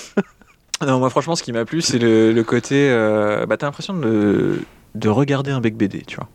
[0.86, 3.94] non moi franchement ce qui m'a plu c'est le, le côté, euh, bah t'as l'impression
[3.94, 4.60] de,
[4.94, 6.28] de regarder un bec BD, tu vois.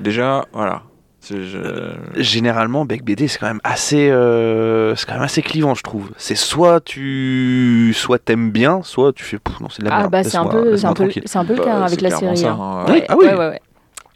[0.00, 0.82] Déjà voilà.
[1.28, 5.82] Je- Généralement, Bec BD, c'est quand même assez, euh, c'est quand même assez clivant, je
[5.82, 6.10] trouve.
[6.16, 9.98] C'est soit tu, soit t'aimes bien, soit tu fais, Pouf, non, c'est de la Ah
[10.00, 10.12] merde.
[10.12, 12.00] bah c'est un peu, c'est un peu, c'est un peu le Bah, cas c'est avec
[12.00, 12.36] la série.
[12.38, 12.58] ça, hein.
[12.60, 12.84] hein.
[12.88, 13.26] Oui, Ouais, ah oui.
[13.26, 13.60] ouais, ouais,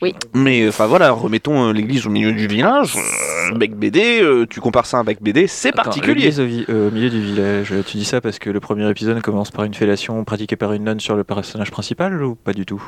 [0.02, 0.14] ouais.
[0.34, 2.94] Mais enfin voilà, remettons euh, l'église au milieu du village.
[2.96, 6.14] euh, Bec BD, euh, tu compares ça à Bec BD, c'est particulier.
[6.14, 8.88] l'église au, vi- euh, au milieu du village, tu dis ça parce que le premier
[8.90, 12.52] épisode commence par une fellation pratiquée par une nonne sur le personnage principal ou pas
[12.54, 12.82] du tout?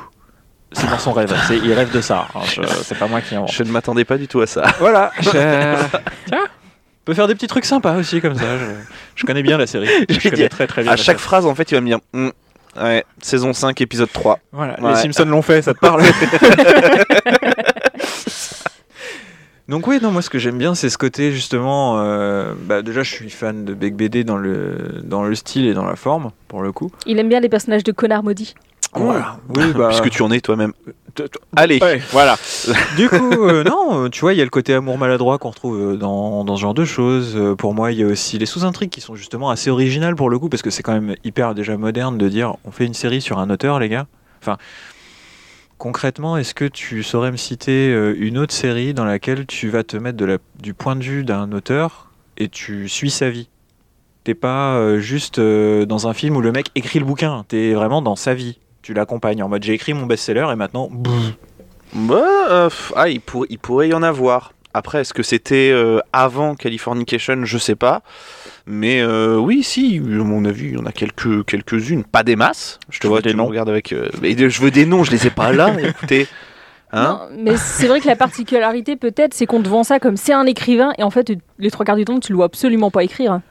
[0.73, 3.35] C'est dans son rêve, c'est- il rêve de ça, hein, je- c'est pas moi qui
[3.35, 3.51] invente.
[3.51, 4.63] Je ne m'attendais pas du tout à ça.
[4.79, 5.29] Voilà, je...
[5.29, 5.77] tiens,
[6.33, 6.37] on
[7.05, 8.65] peut faire des petits trucs sympas aussi comme ça, je,
[9.15, 10.91] je connais bien la série, je connais très très bien.
[10.91, 11.19] À chaque série.
[11.19, 12.31] phrase, en fait, il va me dire, Hum,
[12.81, 14.39] ouais, saison 5, épisode 3.
[14.51, 14.89] Voilà, Ouais.
[14.91, 16.03] les Simpsons l'ont fait, ça te parle
[19.69, 21.99] Donc oui, non, moi ce que j'aime bien, c'est ce côté justement.
[21.99, 25.73] euh, bah, déjà, je suis fan de Beck BD dans le dans le style et
[25.73, 26.89] dans la forme, pour le coup.
[27.05, 28.55] Il aime bien les personnages de connards maudits.
[28.93, 29.39] Voilà.
[29.49, 29.87] Oui, bah.
[29.89, 30.73] Puisque tu en es toi-même.
[31.55, 31.79] Allez.
[31.81, 32.37] Ouais, voilà.
[32.97, 35.49] du coup, euh, non, euh, tu vois, il y a le côté amour maladroit qu'on
[35.49, 37.39] retrouve euh, dans, dans ce genre de choses.
[37.57, 40.37] Pour moi, il y a aussi les sous-intrigues qui sont justement assez originales pour le
[40.39, 43.21] coup, parce que c'est quand même hyper déjà moderne de dire on fait une série
[43.21, 44.07] sur un auteur, les gars.
[44.41, 44.57] Enfin,
[45.77, 49.97] concrètement, est-ce que tu saurais me citer une autre série dans laquelle tu vas te
[49.97, 53.49] mettre de la, du point de vue d'un auteur et tu suis sa vie?
[54.23, 58.15] T'es pas juste dans un film où le mec écrit le bouquin, t'es vraiment dans
[58.15, 58.59] sa vie.
[58.87, 60.89] Tu l'accompagnes en mode j'ai écrit mon best-seller et maintenant.
[61.93, 64.53] Bah, euh, ah, il, pour- il pourrait y en avoir.
[64.73, 67.43] Après, est-ce que c'était euh, avant Californication?
[67.43, 68.01] Je sais pas.
[68.65, 72.05] Mais euh, oui, si, à mon avis, il y en a quelques, quelques-unes.
[72.05, 72.79] Pas des masses.
[72.89, 73.47] Je te vois, tu noms?
[73.47, 73.91] regardes avec.
[73.91, 75.75] euh, mais je veux des noms, je les ai pas là.
[75.83, 76.25] écoutez.
[76.93, 77.19] Hein?
[77.33, 80.31] Non, mais c'est vrai que la particularité peut-être, c'est qu'on te vend ça comme c'est
[80.31, 83.03] un écrivain et en fait les trois quarts du temps tu le vois absolument pas
[83.03, 83.41] écrire.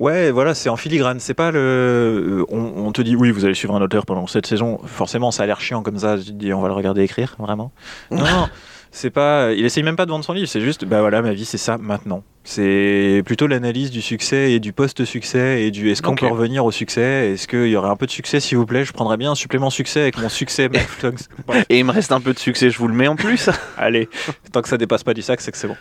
[0.00, 1.20] Ouais, voilà, c'est en filigrane.
[1.20, 1.58] C'est pas le.
[1.60, 4.80] euh, On, on te dit oui, vous allez suivre un auteur pendant cette saison.
[4.86, 6.16] Forcément, ça a l'air chiant comme ça.
[6.18, 7.70] Tu te dis on va le regarder écrire, vraiment.
[8.10, 8.48] Non, non,
[8.90, 9.52] c'est pas.
[9.52, 10.48] Il essaye même pas de vendre son livre.
[10.48, 12.22] C'est juste, bah voilà, ma vie, c'est ça maintenant.
[12.44, 16.70] C'est plutôt l'analyse du succès et du post-succès et du est-ce qu'on peut revenir au
[16.70, 17.32] succès?
[17.32, 19.34] Est-ce qu'il y aurait un peu de succès, s'il vous plaît Je prendrais bien un
[19.34, 20.70] supplément succès avec mon succès.
[21.68, 23.50] Et il me reste un peu de succès, je vous le mets en plus.
[23.76, 24.08] Allez,
[24.50, 25.76] tant que ça dépasse pas du sac, c'est que c'est bon.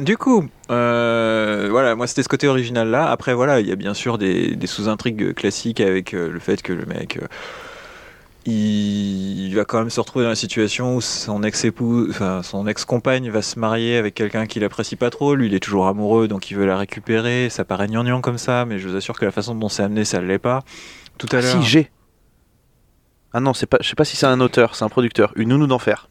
[0.00, 3.10] Du coup, euh, voilà, moi c'était ce côté original là.
[3.10, 6.62] Après, voilà, il y a bien sûr des, des sous-intrigues classiques avec euh, le fait
[6.62, 7.26] que le mec, euh,
[8.44, 12.66] il, il va quand même se retrouver dans la situation où son ex-épouse, enfin son
[12.66, 15.36] ex-compagne va se marier avec quelqu'un qu'il apprécie pas trop.
[15.36, 17.48] Lui, il est toujours amoureux, donc il veut la récupérer.
[17.48, 20.04] Ça paraît gnangnan comme ça, mais je vous assure que la façon dont c'est amené,
[20.04, 20.64] ça l'est pas.
[21.18, 21.62] Tout à Ah, l'heure.
[21.62, 21.90] si, j'ai.
[23.32, 25.32] Ah non, c'est pas, je sais pas si c'est un auteur, c'est un producteur.
[25.36, 26.08] Une nounou d'enfer.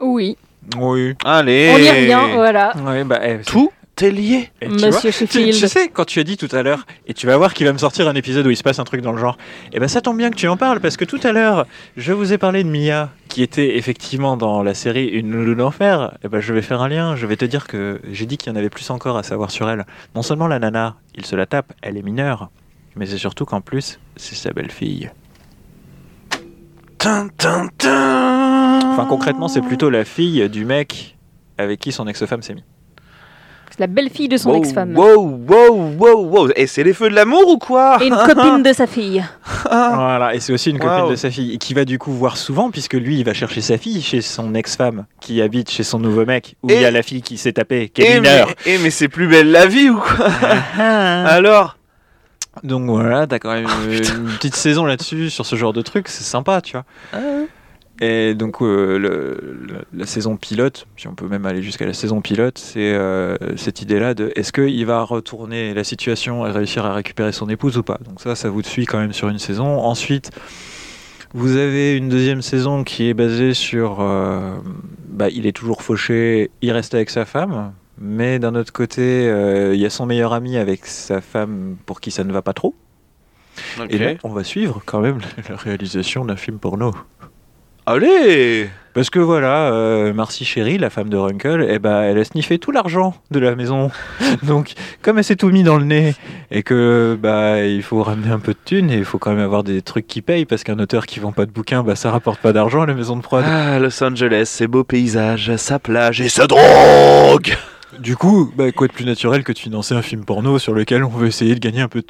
[0.00, 0.36] Oui,
[0.76, 1.14] Oui.
[1.24, 2.72] Allez on y revient, voilà.
[3.04, 3.70] Bah, eh, Tout
[4.00, 4.50] est lié.
[4.60, 5.54] Et tu vois, Monsieur tu, Sheffield.
[5.60, 7.72] tu sais, quand tu as dit tout à l'heure, et tu vas voir qu'il va
[7.72, 9.36] me sortir un épisode où il se passe un truc dans le genre,
[9.72, 12.12] et ben ça tombe bien que tu en parles, parce que tout à l'heure, je
[12.12, 16.28] vous ai parlé de Mia, qui était effectivement dans la série Une nounou d'enfer, et
[16.28, 18.54] ben je vais faire un lien, je vais te dire que j'ai dit qu'il y
[18.54, 19.84] en avait plus encore à savoir sur elle.
[20.14, 22.50] Non seulement la nana, il se la tape, elle est mineure,
[22.96, 25.10] mais c'est surtout qu'en plus, c'est sa belle-fille.
[28.92, 31.16] Enfin concrètement, c'est plutôt la fille du mec
[31.58, 32.64] avec qui son ex-femme s'est mis.
[33.70, 34.94] C'est la belle-fille de son Wow, ex-femme.
[34.96, 36.48] Wow, wow, wow, wow.
[36.56, 37.96] Et c'est les feux de l'amour ou quoi?
[38.02, 39.24] Et une copine de sa fille.
[39.64, 42.36] Voilà, et c'est aussi une copine de sa fille, et qui va du coup voir
[42.36, 45.98] souvent, puisque lui, il va chercher sa fille chez son ex-femme, qui habite chez son
[45.98, 48.20] nouveau mec, où Et- il y a la fille qui s'est tapée, qui est Eh
[48.20, 48.50] mais, mineure.
[48.66, 50.26] eh, mais c'est plus belle la vie ou quoi?
[50.78, 51.78] Alors
[52.62, 56.24] Donc voilà, t'as quand même une petite saison là-dessus, sur ce genre de truc, c'est
[56.24, 56.84] sympa, tu vois.
[58.00, 59.38] Et donc euh, le-
[59.68, 63.36] le- la saison pilote, si on peut même aller jusqu'à la saison pilote, c'est euh,
[63.56, 67.78] cette idée-là de est-ce qu'il va retourner la situation et réussir à récupérer son épouse
[67.78, 67.98] ou pas?
[68.04, 69.78] Donc ça, ça vous suit quand même sur une saison.
[69.78, 70.30] Ensuite,
[71.32, 74.56] vous avez une deuxième saison qui est basée sur, euh,
[75.08, 79.74] bah, il est toujours fauché, il reste avec sa femme, mais d'un autre côté, euh,
[79.74, 82.52] il y a son meilleur ami avec sa femme pour qui ça ne va pas
[82.52, 82.74] trop.
[83.90, 86.92] Et là, on va suivre quand même la réalisation d'un film porno.
[87.84, 92.22] Allez Parce que voilà, euh, Marcy Chéry, la femme de Runkle, eh ben, elle a
[92.24, 93.90] sniffé tout l'argent de la maison.
[94.44, 96.14] Donc, comme elle s'est tout mis dans le nez
[96.52, 99.44] et que bah il faut ramener un peu de thunes et il faut quand même
[99.44, 102.12] avoir des trucs qui payent parce qu'un auteur qui vend pas de bouquins, bah ça
[102.12, 103.44] rapporte pas d'argent à la maison de prod.
[103.44, 107.52] Ah, Los Angeles, ses beaux paysages, sa plage et sa drogue
[107.98, 111.04] Du coup, bah, quoi de plus naturel que de financer un film porno sur lequel
[111.04, 112.06] on veut essayer de gagner un peu de,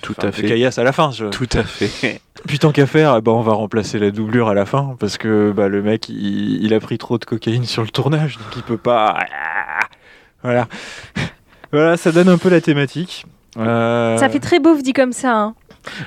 [0.00, 0.46] Tout à de fait.
[0.46, 1.10] caillasse à la fin.
[1.10, 2.20] je- Tout à fait.
[2.46, 5.52] Puis tant qu'à faire, ben, on va remplacer la doublure à la fin parce que
[5.52, 8.62] bah, le mec il, il a pris trop de cocaïne sur le tournage donc il
[8.62, 9.18] peut pas.
[10.42, 10.68] Voilà.
[11.72, 13.26] Voilà, ça donne un peu la thématique.
[13.56, 15.32] Euh, Ça fait très beauf dit comme ça.
[15.36, 15.54] hein.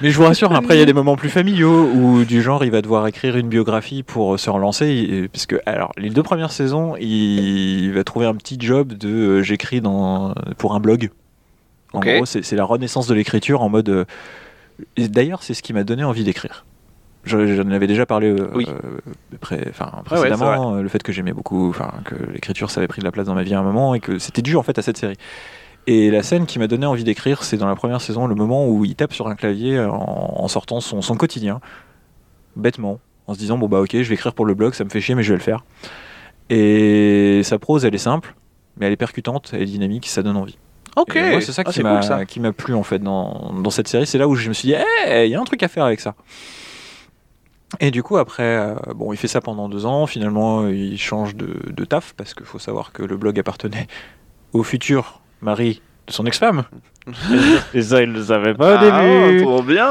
[0.02, 2.64] Mais je vous rassure, après il y a des moments plus familiaux où du genre
[2.66, 5.30] il va devoir écrire une biographie pour se relancer.
[5.32, 9.44] Parce que, alors, les deux premières saisons, il va trouver un petit job de euh,
[9.44, 11.10] j'écris dans pour un blog.
[11.94, 13.90] En gros, c'est la renaissance de l'écriture en mode.
[13.90, 14.06] euh,
[14.98, 16.66] D'ailleurs, c'est ce qui m'a donné envie d'écrire.
[17.24, 18.66] Je- J'en avais déjà parlé euh, Oui.
[18.70, 21.74] euh, pré- enfin, ouais, c'est précédemment, euh, le fait que j'aimais beaucoup,
[22.06, 24.00] que l'écriture ça avait pris de la place dans ma vie à un moment et
[24.00, 25.18] que c'était dû en fait à cette série.
[25.90, 28.68] Et la scène qui m'a donné envie d'écrire, c'est dans la première saison, le moment
[28.68, 31.62] où il tape sur un clavier en, en sortant son, son quotidien,
[32.58, 34.90] bêtement, en se disant bon bah ok, je vais écrire pour le blog, ça me
[34.90, 35.64] fait chier mais je vais le faire.
[36.50, 38.36] Et sa prose, elle est simple,
[38.78, 40.58] mais elle est percutante, elle est dynamique, ça donne envie.
[40.98, 41.16] Ok.
[41.16, 42.26] Moi, c'est ça Ah, qui cool, m'a ça.
[42.26, 44.08] qui m'a plu en fait dans, dans cette série.
[44.08, 44.76] C'est là où je me suis dit,
[45.08, 46.16] Eh, il y a un truc à faire avec ça.
[47.80, 50.08] Et du coup, après, euh, bon, il fait ça pendant deux ans.
[50.08, 53.88] Finalement, il change de, de taf parce qu'il faut savoir que le blog appartenait
[54.54, 56.64] au futur mari de son ex-femme.
[57.74, 59.42] Et ça, il ne le savait pas au Ah, début.
[59.44, 59.90] trop bien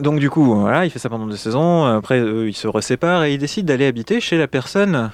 [0.00, 1.84] Donc du coup, voilà, il fait ça pendant deux saisons.
[1.86, 5.10] Après, eux, ils se reséparent et il décide d'aller habiter chez la personne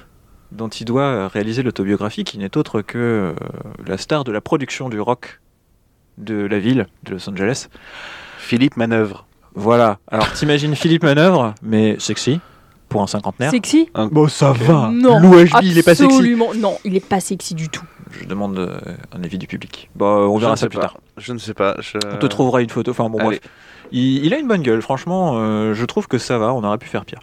[0.53, 3.33] dont il doit réaliser l'autobiographie, qui n'est autre que euh,
[3.87, 5.41] la star de la production du rock
[6.19, 7.67] de la ville de Los Angeles.
[8.39, 9.27] Philippe Manœuvre.
[9.55, 9.99] Voilà.
[10.11, 12.41] Alors t'imagines Philippe Manœuvre, mais sexy
[12.89, 13.51] pour un cinquantenaire.
[13.51, 13.89] Sexy?
[14.13, 14.91] Bon, ça va.
[14.93, 15.19] Non.
[15.19, 16.15] L'OHB, il est pas sexy.
[16.15, 16.51] Absolument.
[16.55, 17.85] Non, il est pas sexy du tout.
[18.21, 18.79] Je demande euh,
[19.13, 19.91] un avis du public.
[19.95, 20.83] Bon, on verra ça plus pas.
[20.83, 20.99] tard.
[21.17, 21.77] Je ne sais pas.
[21.81, 22.91] je- On te trouvera une photo.
[22.91, 23.27] Enfin bon, Allez.
[23.27, 23.41] bref.
[23.93, 25.35] Il, il a une bonne gueule, franchement.
[25.37, 26.53] euh, je trouve que ça va.
[26.55, 27.21] On aurait pu faire pire.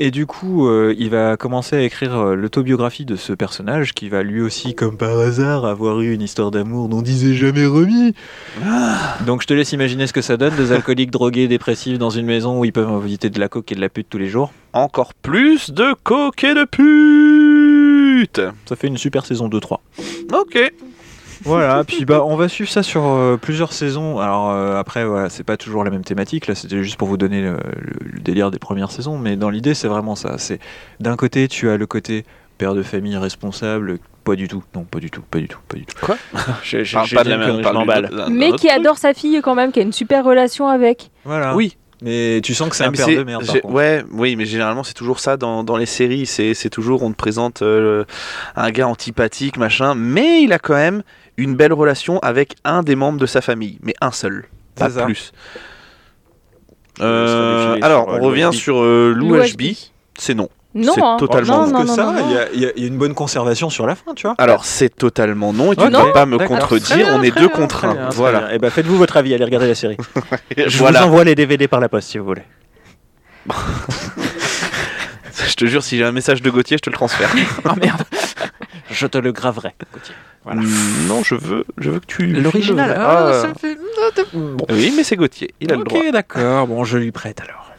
[0.00, 4.08] Et du coup, euh, il va commencer à écrire euh, l'autobiographie de ce personnage qui
[4.08, 8.14] va lui aussi, comme par hasard, avoir eu une histoire d'amour dont disait jamais remis.
[9.26, 12.26] Donc je te laisse imaginer ce que ça donne des alcooliques drogués, dépressifs dans une
[12.26, 14.52] maison où ils peuvent visiter de la coke et de la pute tous les jours.
[14.72, 19.78] Encore plus de coq et de pute Ça fait une super saison 2-3.
[20.32, 20.72] Ok.
[21.44, 24.18] Voilà, puis bah on va suivre ça sur euh, plusieurs saisons.
[24.18, 26.46] Alors euh, après voilà, c'est pas toujours la même thématique.
[26.46, 29.50] Là, c'était juste pour vous donner le, le- le délire des premières saisons, mais dans
[29.50, 30.38] l'idée, c'est vraiment ça.
[30.38, 30.58] C'est
[31.00, 32.24] d'un côté, tu as le côté
[32.58, 34.64] père de famille responsable, pas du tout.
[34.74, 35.94] Non, pas du tout, pas du tout, pas du tout.
[36.04, 36.16] Quoi?
[36.64, 38.10] J'ai j'ai- Parle j'ai pas de la même je m'emballe.
[38.30, 41.10] Mais qui adore sa fille quand même, qui a une super relation avec.
[41.24, 41.54] Voilà.
[41.54, 41.76] Oui.
[42.02, 43.44] Mais tu sens que c'est Ah, un père de merde.
[43.44, 43.74] par j'ai- contre.
[43.74, 46.26] ouais, oui, mais généralement c'est toujours ça dans, dans les séries.
[46.26, 48.04] C'est c'est toujours on te présente euh,
[48.54, 51.02] un gars antipathique, machin, mais il a quand même
[51.36, 55.04] une belle relation avec un des membres de sa famille, mais un seul, pas ça.
[55.06, 55.32] plus.
[57.00, 59.30] Euh, défiler alors, euh, on revient sur euh, L'OHB.
[59.60, 59.62] l'OHB.
[60.18, 60.48] C'est non.
[60.74, 61.16] Non, C'est hein.
[61.18, 62.14] totalement non, que ça,
[62.54, 64.34] il y, a- y une bonne conservation sur la fin, tu vois.
[64.38, 66.96] Alors, c'est totalement non, et tu ne peux pas me contredire.
[66.96, 67.94] Bien, on est deux bien, contre un.
[67.94, 68.38] bien, Voilà.
[68.40, 68.48] bien.
[68.52, 69.96] Eh ben, faites-vous votre avis, allez regarder la série.
[70.56, 71.00] Je voilà.
[71.00, 72.42] vous envoie les DVD par la poste si vous voulez.
[75.48, 77.30] Je te jure, si j'ai un message de Gauthier, je te le transfère.
[77.64, 78.02] Ah merde
[78.90, 79.74] Je te le graverai.
[80.44, 80.60] Voilà.
[80.60, 82.26] Mm, Non, je veux, je veux que tu.
[82.26, 83.78] L'original, Ah, ah, ça me fait...
[84.34, 84.66] Bon.
[84.70, 85.52] Oui, mais c'est Gauthier.
[85.60, 85.98] Il a le droit.
[86.00, 86.66] Ok, d'accord.
[86.66, 87.70] Bon, je lui prête alors.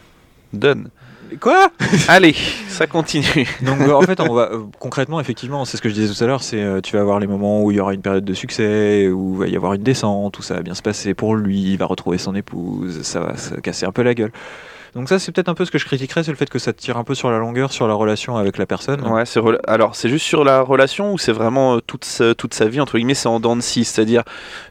[0.52, 0.88] Donne.
[1.38, 1.70] Quoi?
[2.08, 2.34] Allez,
[2.68, 3.46] ça continue.
[3.62, 6.26] Donc en fait, on va euh, concrètement, effectivement, c'est ce que je disais tout à
[6.26, 8.34] l'heure, c'est euh, tu vas avoir les moments où il y aura une période de
[8.34, 11.36] succès, où il va y avoir une descente, où ça va bien se passer pour
[11.36, 14.32] lui, il va retrouver son épouse, ça va se casser un peu la gueule.
[14.94, 16.72] Donc ça, c'est peut-être un peu ce que je critiquerais, c'est le fait que ça
[16.72, 19.06] tire un peu sur la longueur, sur la relation avec la personne.
[19.06, 22.34] Ouais, c'est rela- alors c'est juste sur la relation ou c'est vraiment euh, toute sa,
[22.34, 24.22] toute sa vie entre guillemets c'est en dents de scie, c'est-à-dire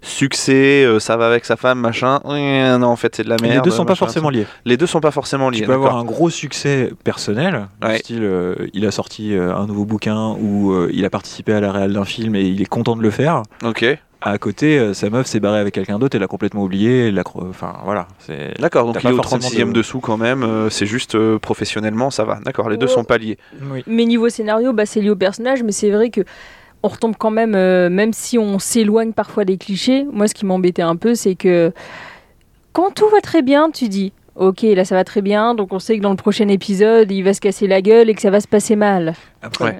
[0.01, 2.19] succès, euh, ça va avec sa femme, machin.
[2.25, 3.55] Ouais, non, en fait c'est de la merde.
[3.55, 4.45] les deux sont pas forcément liés.
[4.65, 5.60] Les deux sont pas forcément liés.
[5.62, 7.99] Tu peux avoir un gros succès personnel, Ouais.
[7.99, 11.60] style euh, il a sorti euh, un nouveau bouquin ou euh, il a participé à
[11.62, 13.43] la réal d'un film et il est content de le faire.
[13.63, 13.86] Ok.
[14.21, 17.08] À côté, euh, sa meuf s'est barrée avec quelqu'un d'autre, elle l'a complètement oublié.
[17.08, 18.53] elle l'a cro- Enfin voilà, c'est.
[18.60, 21.39] D'accord, donc il est au forcément 36e de- dessous quand même, euh, c'est juste euh,
[21.39, 22.39] professionnellement ça va.
[22.43, 22.93] D'accord, les deux Oh.
[22.95, 23.38] sont pas liés.
[23.71, 23.82] Oui.
[23.88, 26.21] Mais niveau scénario, bah, c'est lié au personnage, mais c'est vrai que
[26.84, 30.05] on retombe quand même, euh, même si on s'éloigne parfois des clichés.
[30.12, 31.71] Moi, ce qui m'embêtait un peu, c'est que
[32.73, 34.12] quand tout va très bien, tu dis.
[34.36, 37.23] Ok, là ça va très bien, donc on sait que dans le prochain épisode, il
[37.23, 39.13] va se casser la gueule et que ça va se passer mal.
[39.41, 39.77] Après, Ouais.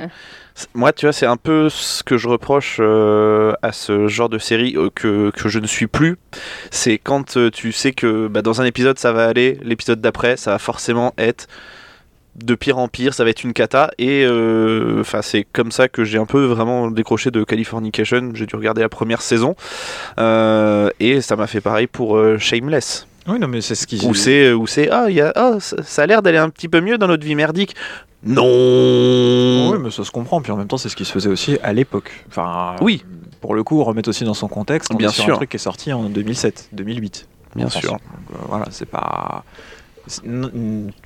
[0.74, 4.38] Moi, tu vois, c'est un peu ce que je reproche euh, à ce genre de
[4.38, 6.18] série euh, que, que je ne suis plus.
[6.72, 10.38] C'est quand euh, tu sais que bah, dans un épisode ça va aller, l'épisode d'après
[10.38, 11.48] ça va forcément être
[12.36, 13.92] de pire en pire, ça va être une cata.
[13.98, 14.26] Et
[15.22, 18.32] c'est comme ça que j'ai un peu vraiment décroché de Californication.
[18.34, 19.56] J'ai dû regarder la première saison
[20.18, 23.08] et ça m'a fait pareil pour Shameless.
[23.30, 24.06] Oui, non, mais c'est ce qui.
[24.06, 26.50] Où c'est, où c'est, ah, il y a, ah, ça, ça a l'air d'aller un
[26.50, 27.76] petit peu mieux dans notre vie merdique.
[28.24, 29.72] Non.
[29.72, 30.42] Oui, mais ça se comprend.
[30.42, 32.12] Puis en même temps, c'est ce qui se faisait aussi à l'époque.
[32.30, 33.04] Enfin, Oui.
[33.42, 34.92] Pour le coup, remettre aussi dans son contexte.
[34.94, 35.34] On Bien est sur sûr.
[35.36, 37.28] un truc qui est sorti en 2007, 2008.
[37.56, 37.92] Bien sûr.
[37.94, 38.02] Donc,
[38.34, 39.44] euh, voilà, c'est pas.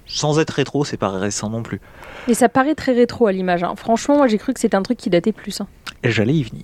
[0.08, 1.80] Sans être rétro, c'est pas récent non plus.
[2.28, 3.64] Et ça paraît très rétro à l'image.
[3.64, 3.74] hein.
[3.76, 5.62] Franchement, moi j'ai cru que c'était un truc qui datait plus.
[5.62, 5.68] hein.
[6.04, 6.64] Et j'allais y venir.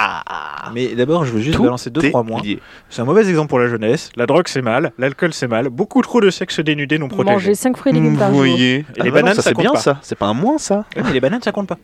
[0.00, 0.70] Ah.
[0.74, 2.40] Mais d'abord, je veux juste Tout balancer deux trois mois.
[2.40, 2.60] lié.
[2.88, 4.10] C'est un mauvais exemple pour la jeunesse.
[4.14, 4.92] La drogue, c'est mal.
[4.96, 5.70] L'alcool, c'est mal.
[5.70, 7.32] Beaucoup trop de sexe dénudé non protégé.
[7.34, 8.46] Manger 5 fruits et légumes par Vous jour.
[8.46, 8.74] voyez.
[8.76, 9.80] Et Ah les non, bananes, ça, ça c'est compte bien pas.
[9.80, 9.98] ça.
[10.02, 10.84] C'est pas un moins ça.
[10.96, 11.78] Ouais, mais les bananes, ça compte pas.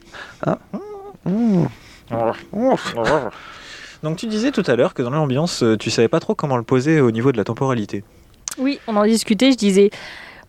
[1.27, 1.65] Mmh.
[4.03, 6.57] Donc tu disais tout à l'heure que dans l'ambiance, euh, tu savais pas trop comment
[6.57, 8.05] le poser au niveau de la temporalité.
[8.59, 9.91] Oui, on en discutait, je disais.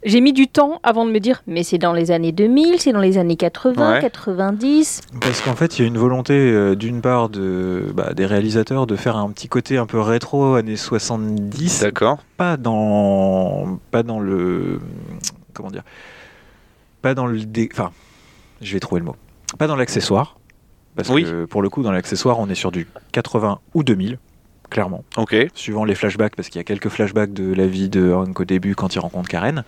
[0.03, 2.91] J'ai mis du temps avant de me dire, mais c'est dans les années 2000, c'est
[2.91, 4.01] dans les années 80, Ouais.
[4.01, 5.01] 90.
[5.21, 8.85] Parce qu'en fait, il y a une volonté euh, d'une part de, bah, des réalisateurs
[8.87, 12.19] de faire un petit côté un peu rétro années 70, D'accord.
[12.37, 14.79] pas dans, pas dans le,
[15.53, 15.83] comment dire,
[17.01, 17.91] pas dans le, dé- enfin,
[18.61, 19.15] je vais trouver le mot,
[19.57, 20.37] pas dans l'accessoire,
[20.95, 21.23] parce Oui.
[21.23, 24.19] que pour le coup, dans l'accessoire, on est sur du 80 ou 2000,
[24.75, 25.03] clairement.
[25.15, 25.33] Ok.
[25.53, 28.43] suivant les flashbacks, parce qu'il y a quelques flashbacks de la vie de Hank au
[28.45, 29.63] début quand il rencontre Karen.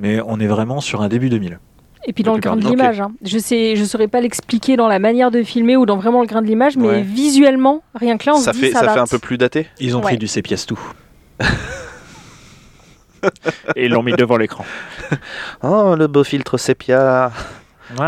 [0.00, 1.60] Mais on est vraiment sur un début 2000.
[2.06, 3.00] Et puis dans le grain de l'image.
[3.00, 3.12] hein.
[3.24, 6.26] Je sais, je saurais pas l'expliquer dans la manière de filmer ou dans vraiment le
[6.26, 7.02] grain de l'image, mais Ouais.
[7.02, 9.38] visuellement, rien que là, on Ça se dit fait, ça, ça fait un peu plus
[9.38, 9.68] daté.
[9.78, 10.06] Ils ont Ouais.
[10.06, 10.80] pris du sépias tout.
[13.76, 14.64] Et ils l'ont mis devant l'écran.
[15.62, 17.30] Oh, le beau filtre sépia.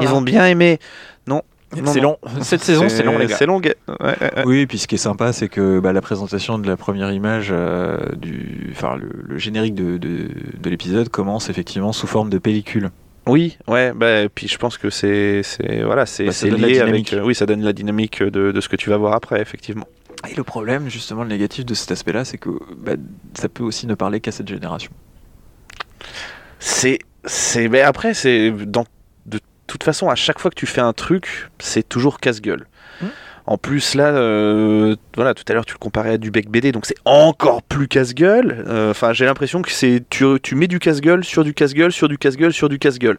[0.02, 0.78] Ils ont bien aimé.
[1.26, 1.42] Non.
[1.84, 2.16] C'est long.
[2.40, 3.36] Cette saison, c'est long, les gars.
[3.36, 3.58] C'est long.
[3.60, 4.42] Ouais, ouais, ouais.
[4.46, 7.12] Oui, et puis ce qui est sympa, c'est que bah, la présentation de la première
[7.12, 10.28] image, euh, du, enfin le, le générique de, de,
[10.60, 12.90] de l'épisode commence effectivement sous forme de pellicule.
[13.26, 16.78] Oui, ouais, bah, puis je pense que c'est, c'est, voilà, c'est, Bah, lié dynamique.
[16.80, 19.40] avec, euh, oui, ça donne la dynamique de, de ce que tu vas voir après,
[19.42, 19.88] effectivement.
[20.30, 22.92] Et le problème, justement, le négatif de cet aspect-là, c'est que bah,
[23.34, 24.92] ça peut aussi ne parler qu'à cette génération.
[26.58, 28.84] C'est, c'est, mais après, c'est dans,
[29.66, 32.66] toute façon, à chaque fois que tu fais un truc, c'est toujours casse-gueule.
[33.00, 33.06] Hmm.
[33.48, 36.72] En plus, là, euh, voilà, tout à l'heure, tu le comparais à du bec BD,
[36.72, 38.64] donc c'est encore plus casse-gueule.
[38.66, 42.08] Euh, Enfin, j'ai l'impression que c'est, tu, tu mets du casse-gueule sur du casse-gueule sur
[42.08, 43.18] du casse-gueule sur du casse-gueule.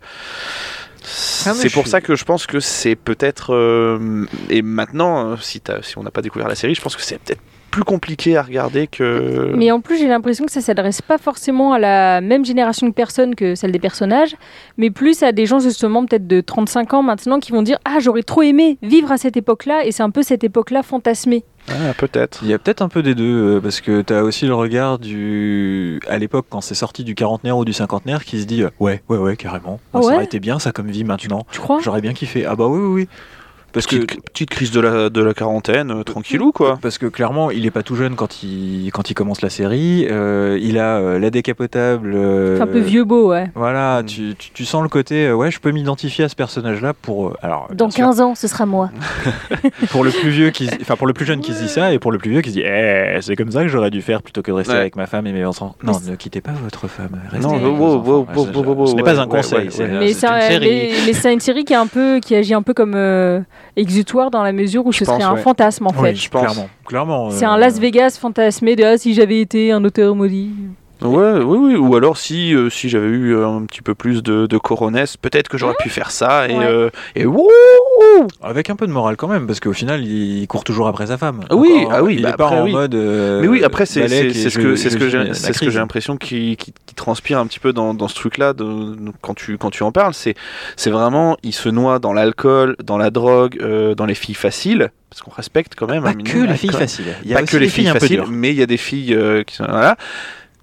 [1.45, 5.61] Ah, c'est pour suis- ça que je pense que c'est peut-être euh, et maintenant, si,
[5.81, 7.41] si on n'a pas découvert la série, je pense que c'est peut-être
[7.77, 9.53] plus compliqué à regarder que.
[9.55, 12.91] Mais en plus, j'ai l'impression que ça s'adresse pas forcément à la même génération de
[12.91, 14.35] personnes que celle des personnages,
[14.77, 17.99] mais plus à des gens justement peut-être de 35 ans maintenant qui vont dire Ah,
[17.99, 21.43] j'aurais trop aimé vivre à cette époque-là, et c'est un peu cette époque-là fantasmée.
[21.69, 22.39] Ah, peut-être.
[22.41, 24.55] Il y a peut-être un peu des deux, euh, parce que tu as aussi le
[24.55, 25.99] regard du.
[26.07, 29.03] À l'époque, quand c'est sorti du quarantenaire ou du cinquantenaire, qui se dit euh, Ouais,
[29.07, 29.79] ouais, ouais, carrément.
[29.93, 31.45] Ça aurait été bien, ça, comme vie maintenant.
[31.51, 31.79] Tu crois?
[31.83, 32.45] J'aurais bien kiffé.
[32.45, 33.07] Ah, bah oui, oui, oui.
[33.77, 33.97] Parce que.
[33.97, 36.77] Petite, petite crise de la, de la quarantaine, euh, tranquillou quoi.
[36.81, 40.07] Parce que clairement, il est pas tout jeune quand il, quand il commence la série.
[40.09, 42.13] Euh, il a euh, la décapotable.
[42.15, 43.49] euh, C'est un peu vieux beau, ouais.
[43.55, 44.05] Voilà, Mm.
[44.05, 47.27] tu, tu, tu sens le côté, euh, ouais, je peux m'identifier à ce personnage-là pour.
[47.29, 48.89] euh, alors, Dans bien sûr, 15 ans, ce sera moi.
[49.91, 51.99] pour le plus vieux qui, enfin pour le plus jeune qui se dit ça et
[51.99, 54.21] pour le plus vieux qui se dit, eh, c'est comme ça que j'aurais dû faire
[54.21, 54.79] plutôt que de rester Ouais.
[54.79, 55.75] avec ma femme et mes enfants.
[55.83, 57.19] Non, ne quittez pas votre femme.
[57.31, 59.03] Restez Non, avec wow, vos wow, wow, Ouais, wow, ce- wow, wow, Ce n'est ouais,
[59.13, 59.99] pas un ouais, conseil, ouais, c'est ouais.
[59.99, 60.89] mais c'est c'est une un- série.
[61.05, 63.39] mais- c'est une série qui est un peu qui agit un peu comme euh,
[63.75, 65.41] exutoire dans la mesure où Je ce serait un ouais.
[65.41, 66.01] fantasme en fait.
[66.11, 66.41] Oui, je pense.
[66.41, 67.29] clairement, clairement.
[67.31, 70.51] C'est euh, un Las Vegas fantasmé de ah, si j'avais été un auteur maudit.
[71.01, 71.75] Ouais, oui, oui.
[71.75, 75.15] Ou alors si, euh, si j'avais eu euh, un petit peu plus de, de coronesse,
[75.15, 76.65] peut-être que j'aurais pu faire ça et, Ouais.
[76.65, 77.47] euh, et wouh,
[78.41, 81.17] Avec un peu de morale quand même, parce qu'au final, il court toujours après sa
[81.17, 81.41] femme.
[81.51, 82.95] Oui, Encore, ah oui, il bah est pas en mode.
[82.95, 86.17] euh, Mais oui, après, c'est ce que, c'est ce que j'ai ce que j'ai l'impression
[86.17, 88.53] qui, qui- qui transpire un petit peu dans, dans ce truc-là
[89.21, 90.13] quand, tu, quand tu en parles.
[90.13, 90.35] C'est
[90.75, 94.89] c'est vraiment, il se noie dans l'alcool, dans la drogue, euh, dans les filles faciles,
[95.09, 96.03] parce qu'on respecte quand même.
[96.03, 97.05] Pas que les filles faciles.
[97.23, 99.43] Il y a pas que les filles faciles, mais il y a des filles euh,
[99.43, 99.95] qui sont voilà.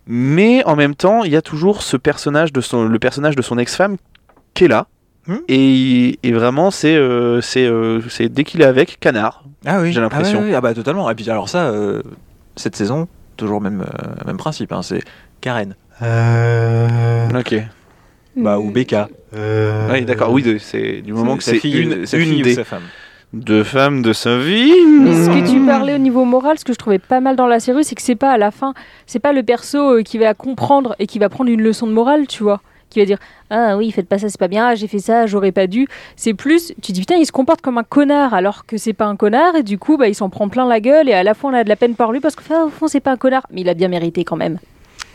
[0.07, 3.43] Mais en même temps, il y a toujours ce personnage de son, le personnage de
[3.43, 3.97] son ex-femme
[4.53, 4.87] qui est là.
[5.27, 5.37] Hmm.
[5.49, 9.45] Et, et vraiment, c'est euh, c'est euh, c'est dès qu'il est avec, canard.
[9.65, 10.39] Ah oui, J'ai l'impression.
[10.41, 11.09] Ah, ouais, ouais, ah bah totalement.
[11.11, 12.03] Et puis alors ça, euh,
[12.57, 14.73] cette saison, toujours même euh, même principe.
[14.73, 15.01] hein, c'est
[15.41, 15.75] Karen.
[17.35, 17.55] Ok.
[18.37, 19.09] Bah ou Becca.
[19.91, 20.31] Oui, d'accord.
[20.33, 22.83] Oui, c'est du moment que Sa c'est une, sa une ou des sa femme.
[23.33, 24.73] deux femmes de sa vie.
[25.01, 27.47] Mais ce que tu parlais au niveau moral, ce que je trouvais pas mal dans
[27.47, 28.75] la série, c'est que c'est pas à la fin,
[29.07, 32.27] c'est pas le perso qui va comprendre et qui va prendre une leçon de morale,
[32.27, 32.61] tu vois,
[32.95, 33.19] qui va dire
[33.51, 35.87] ah oui faites pas ça c'est pas bien, ah, j'ai fait ça j'aurais pas dû.
[36.17, 39.07] C'est plus tu dis putain il se comporte comme un connard alors que c'est pas
[39.07, 41.35] un connard et du coup bah il s'en prend plein la gueule et à la
[41.35, 43.17] fois on a de la peine par lui parce que ah, fond c'est pas un
[43.17, 44.59] connard mais il a bien mérité quand même.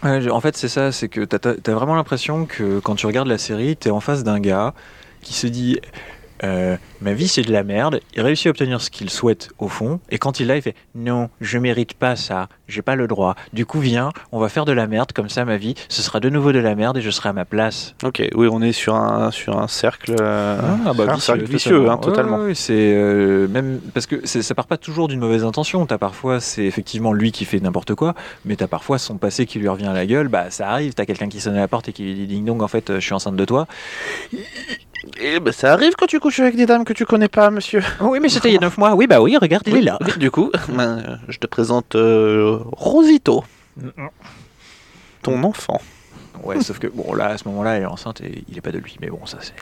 [0.02, 3.38] En fait, c'est ça, c'est que t'as as, vraiment l'impression que quand tu regardes la
[3.38, 4.74] série, t'es en face d'un gars
[5.22, 5.78] qui se dit
[6.44, 9.68] euh, Ma vie c'est de la merde, il réussit à obtenir ce qu'il souhaite au
[9.68, 13.08] fond, et quand il l'a, il fait Non, je mérite pas ça, j'ai pas le
[13.08, 13.36] droit.
[13.54, 16.20] Du coup, viens, on va faire de la merde, comme ça ma vie, ce sera
[16.20, 17.96] de nouveau de la merde et je serai à ma place.
[18.04, 20.16] Ok, oui, on est sur un sur un cercle.
[20.20, 22.38] euh, Ah, bah, un cercle vicieux, hein, totalement.
[22.38, 25.86] Ouais, ouais, c'est euh, même parce que ça part pas toujours d'une mauvaise intention.
[25.86, 28.14] T'as parfois c'est effectivement lui qui fait n'importe quoi,
[28.46, 30.28] mais t'as parfois son passé qui lui revient à la gueule.
[30.28, 30.94] Bah ça arrive.
[30.94, 32.62] T'as quelqu'un qui sonne à la porte et qui lui dit ding dong.
[32.62, 33.68] En fait, je suis enceinte de toi.
[35.20, 37.82] Et ben, ça arrive quand tu couches avec des dames que tu connais pas, monsieur.
[38.02, 38.96] Oui, mais c'était il y a 9 mois.
[38.96, 39.98] Oui, bah oui, regarde, il est là.
[40.18, 43.44] Du coup, ben, je te présente euh, Rosito,
[45.22, 45.82] ton enfant.
[46.44, 48.72] Ouais, sauf que bon là, à ce moment-là, elle est enceinte et il est pas
[48.72, 48.96] de lui.
[49.02, 49.54] Mais bon, ça c'est.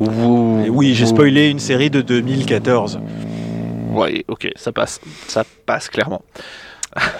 [0.00, 0.62] Ouh.
[0.66, 3.00] Et oui, j'ai spoilé une série de 2014.
[3.90, 5.00] Oui, ok, ça passe.
[5.28, 6.22] Ça passe clairement.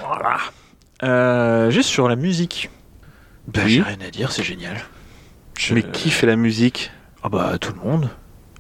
[0.07, 0.37] Voilà.
[1.03, 2.69] Euh, juste sur la musique.
[3.47, 3.75] Bah, Oui.
[3.75, 4.77] j'ai rien à dire, c'est génial.
[5.59, 6.91] Je- Mais qui fait la musique?
[7.27, 8.09] Ah bah tout le monde.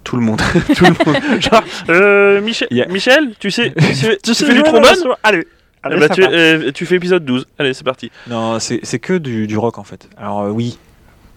[0.02, 0.42] Tout le monde.
[0.76, 1.40] Tout le monde.
[1.40, 4.82] Genre, euh, Michel, tu sais, tu, sais- tu fais du trombone
[5.22, 5.46] Allez.
[5.88, 7.46] Eh ben, tu, euh, tu fais épisode 12.
[7.60, 8.10] Allez, c'est parti.
[8.26, 10.08] Non, c'est c'est que du, du rock en fait.
[10.16, 10.78] Alors euh, oui,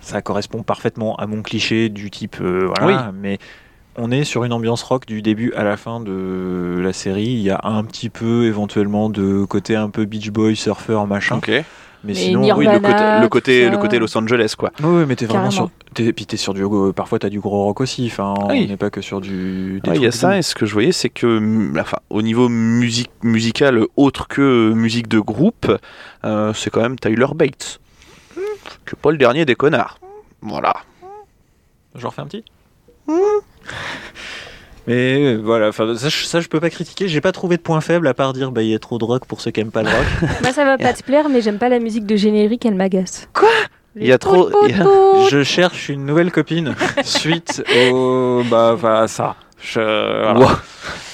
[0.02, 3.38] ça correspond parfaitement à mon cliché du type euh, voilà, mais
[3.96, 7.26] on est sur une ambiance rock du début à la fin de la série.
[7.26, 11.38] Il y a un petit peu éventuellement de côté un peu Beach Boy, surfeur, machin.
[11.38, 11.52] Ok.
[12.04, 12.72] Mais sinon, Nirvana.
[12.72, 13.72] Oui, le côté, le côté, ça.
[13.72, 14.72] le côté Los Angeles, quoi.
[14.82, 15.68] oui, mais t'es vraiment Carrément.
[15.68, 15.94] sur.
[15.94, 16.64] T'es, puis t'es sur du.
[16.64, 18.08] euh, Parfois, t'as du gros rock aussi.
[18.12, 18.64] Enfin, Oui.
[18.66, 19.82] on n'est pas que sur du.
[19.86, 22.22] Ouais, Il y a ça, et ce que je voyais, c'est que, mm, enfin, au
[22.22, 25.70] niveau musique, musical, autre que musique de groupe,
[26.24, 27.80] euh, c'est quand même Tyler Bates.
[28.86, 30.00] Que pas le dernier des connards.
[30.42, 30.74] Voilà.
[31.96, 32.46] Je refais un petit
[34.88, 37.08] Mais euh, voilà, enfin, ça, je- ça je peux pas critiquer.
[37.08, 39.04] J'ai pas trouvé de point faible à part dire bah il y a trop de
[39.06, 40.06] rock pour ceux qui aiment pas le rock.
[40.42, 43.28] Moi ça va pas te plaire mais j'aime pas la musique de générique elle m'agace.
[43.34, 43.50] Quoi?
[43.96, 44.86] Il y a trop- il y a-
[45.30, 49.36] je cherche une nouvelle copine suite au bah, bah ça.
[49.62, 50.40] Je, voilà.
[50.40, 50.48] Wow.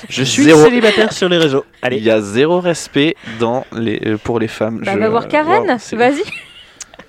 [0.08, 0.64] je suis Zéro.
[0.64, 1.66] célibataire sur les réseaux.
[1.82, 1.98] Il Allez.
[2.00, 4.82] y a zéro respect dans les, euh, pour les femmes.
[4.86, 6.22] Bah Je- va voir Karen, Wow, c'est- vas-y.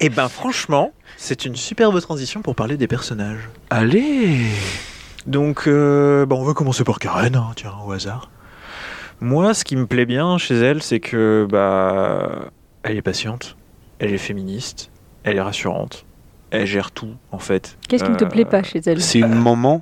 [0.01, 3.51] Et ben franchement, c'est une superbe transition pour parler des personnages.
[3.69, 4.39] Allez
[5.27, 8.31] Donc, euh, bah, on va commencer par Karen, hein, tiens, au hasard.
[9.21, 12.51] Moi, ce qui me plaît bien chez elle, c'est que bah,
[12.83, 13.57] elle est patiente,
[13.99, 14.91] elle est féministe,
[15.25, 16.05] elle est rassurante,
[16.51, 17.77] elle gère tout en fait.
[17.89, 19.01] Qu'est-ce qui ne te Euh, plaît pas chez elle?
[19.01, 19.81] C'est une maman,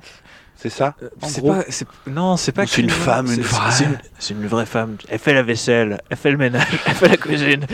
[0.55, 1.53] c'est ça en C'est gros?
[1.53, 1.63] pas,
[2.07, 2.65] non, c'est pas.
[2.65, 3.71] C'est une femme, une c'est- vraie.
[4.19, 4.95] C'est une, vraie femme.
[5.09, 7.65] Elle fait la vaisselle, elle fait le ménage, elle fait la cuisine.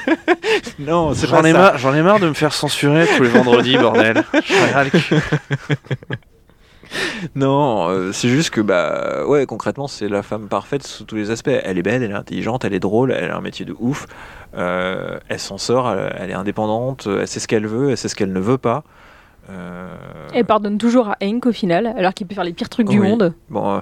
[0.78, 1.58] non, c'est pas J'en ai, ça.
[1.58, 4.22] marre, j'en ai marre de me faire censurer tous les vendredis, bordel.
[4.46, 5.16] J'en ai ras le cul.
[7.34, 11.30] Non, euh, c'est juste que bah ouais, concrètement, c'est la femme parfaite sous tous les
[11.30, 11.50] aspects.
[11.50, 14.06] Elle est belle, elle est intelligente, elle est drôle, elle a un métier de ouf.
[14.56, 18.08] Euh, elle s'en sort, elle, elle est indépendante, elle sait ce qu'elle veut, elle sait
[18.08, 18.84] ce qu'elle ne veut pas.
[19.50, 19.88] Euh,
[20.32, 23.00] Elle pardonne toujours à Hank au final alors qu'il peut faire les pires trucs du
[23.00, 23.34] monde.
[23.50, 23.80] bon,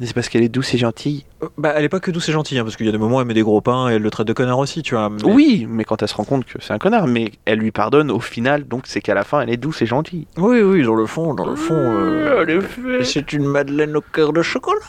[0.00, 1.24] C'est parce qu'elle est douce et gentille.
[1.56, 3.16] bah elle est pas que douce et gentille, hein, parce qu'il y a des moments
[3.18, 5.08] où elle met des gros pains et elle le traite de connard aussi, tu vois.
[5.08, 7.70] mais- Oui, mais quand elle se rend compte que c'est un connard, mais elle lui
[7.70, 10.26] pardonne au final, donc c'est qu'à la fin elle est douce et gentille.
[10.36, 11.74] Oui, oui, dans le fond, dans le fond.
[11.76, 13.04] euh, Elle est faite.
[13.04, 14.80] c'est une madeleine au cœur de chocolat.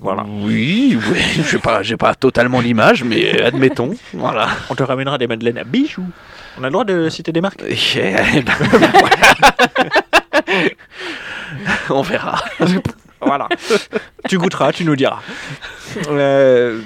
[0.00, 0.24] Voilà.
[0.28, 3.94] Oui, oui, je sais pas, j'ai pas totalement l'image, mais admettons.
[4.14, 4.48] Voilà.
[4.70, 6.04] On te ramènera des madeleines à bijoux.
[6.58, 8.22] On a le droit de citer des marques voilà.
[11.90, 12.42] On verra.
[13.20, 13.48] Voilà.
[14.28, 15.20] tu goûteras, tu nous diras.
[16.08, 16.80] Euh,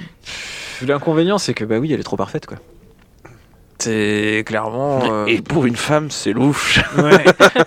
[0.86, 2.58] L'inconvénient, c'est que bah oui, elle est trop parfaite, quoi.
[3.80, 5.00] C'est clairement.
[5.12, 6.80] euh, Et pour une femme, c'est louche.
[6.96, 7.24] ouais.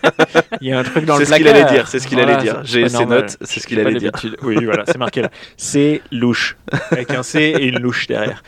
[0.62, 2.18] Il y a un truc dans le C'est ce qu'il allait dire, c'est ce qu'il
[2.18, 2.62] Voilà, allait dire.
[2.66, 4.12] c'est J'ai ses notes, c'est ce qu'il allait dire.
[4.44, 5.30] Oui, voilà, c'est marqué là.
[5.58, 6.58] C'est louche.
[6.92, 8.44] Avec un C et une louche derrière.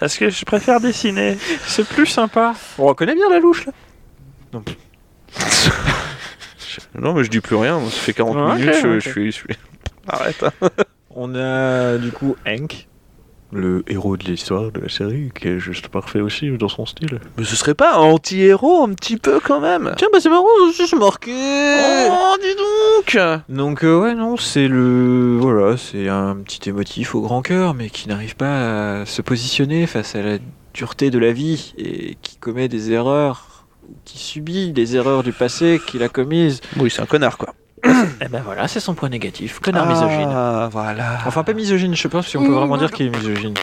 [0.00, 1.38] Parce que je préfère dessiner.
[1.66, 2.54] C'est plus sympa.
[2.78, 3.72] On reconnaît bien la louche là?
[4.52, 4.62] Non,
[7.00, 7.80] mais je dis plus rien.
[7.86, 8.74] Ça fait 40 Ouais, ok, minutes.
[8.82, 9.48] je, je suis, je suis-
[10.08, 10.42] Arrête.
[10.42, 10.68] hein.
[11.16, 12.88] On a du coup Hank,
[13.52, 17.20] le héros de l'histoire de la série, qui est juste parfait aussi dans son style.
[17.38, 19.92] Mais ce serait pas un anti-héros un petit peu quand même?
[19.96, 21.30] Tiens, bah c'est marrant, aussi c'est marqué
[22.10, 23.16] Oh, dis donc
[23.48, 25.36] Donc euh, ouais, non, c'est le...
[25.40, 29.86] Voilà, c'est un petit émotif au grand cœur, mais qui n'arrive pas à se positionner
[29.86, 30.38] face à la
[30.74, 33.53] dureté de la vie, et qui commet des erreurs,
[34.04, 36.60] qui subit des erreurs du passé qu'il a commises.
[36.78, 37.54] Oui, c'est un connard quoi.
[38.20, 40.28] Et ben voilà, c'est son point négatif, connard misogyne.
[40.30, 41.18] Ah, voilà.
[41.26, 43.54] Enfin, pas misogyne, je sais pas si on peut vraiment dire qu'il est misogyne.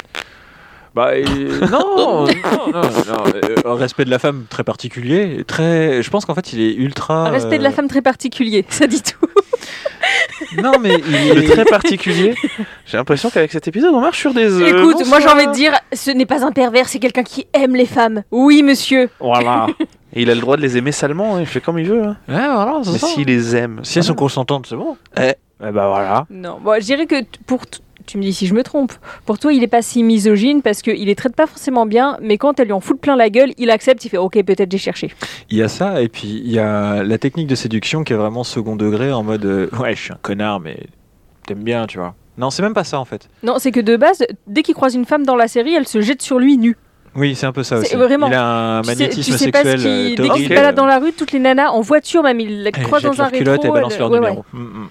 [0.93, 1.23] Bah, et-
[1.71, 3.23] non, non, non, non,
[3.65, 6.03] euh, respect de la femme très particulier, très.
[6.03, 7.27] Je pense qu'en fait, il est ultra.
[7.27, 9.25] Un respect de la euh, femme très particulier, ça dit tout.
[10.61, 12.35] Non, mais il Le est très particulier.
[12.85, 14.67] J'ai l'impression qu'avec cet épisode, on marche sur des œufs.
[14.69, 15.35] Écoute, moi j'ai Bonsoir.
[15.35, 18.23] envie de dire, ce n'est pas un pervers, c'est quelqu'un qui aime les femmes.
[18.31, 19.09] Oui, monsieur.
[19.19, 19.67] Voilà.
[20.13, 22.03] Et il a le droit de les aimer salement, hein, il fait comme il veut.
[22.03, 22.17] hein.
[22.27, 23.79] Ouais, voilà, c'est Mais s'il les aime.
[23.83, 24.97] Si elles sont consentantes, c'est bon.
[25.17, 25.33] Eh.
[25.63, 26.25] Eh bah voilà.
[26.29, 27.67] Non, bon, je dirais que pour.
[27.67, 28.93] t- Tu me dis si je me trompe.
[29.27, 32.37] Pour toi, il est pas si misogyne parce qu'il les traite pas forcément bien, mais
[32.39, 34.79] quand elle lui en fout plein la gueule, il accepte, il fait OK, peut-être j'ai
[34.79, 35.11] cherché.
[35.51, 38.15] Il y a ça, et puis il y a la technique de séduction qui est
[38.17, 40.77] vraiment second degré, en mode euh, Ouais, je suis un connard, mais
[41.45, 42.15] t'aimes bien, tu vois.
[42.39, 43.29] Non, c'est même pas ça en fait.
[43.43, 46.01] Non, c'est que de base, dès qu'il croise une femme dans la série, elle se
[46.01, 46.75] jette sur lui nu.
[47.15, 47.95] Oui, c'est un peu ça aussi.
[47.95, 49.79] vraiment- Il a un Tu sais- magnétisme tu sais pas ce sexuel
[50.15, 52.39] qui- euh, Dès qu'il se balade dans la rue, toutes les nanas en voiture, même
[52.39, 53.37] il la croise dans un rétro.
[53.39, 54.45] culottes et balancent elle- leur ouais, numéro.
[54.53, 54.59] ouais.
[54.59, 54.89] Mm, mm.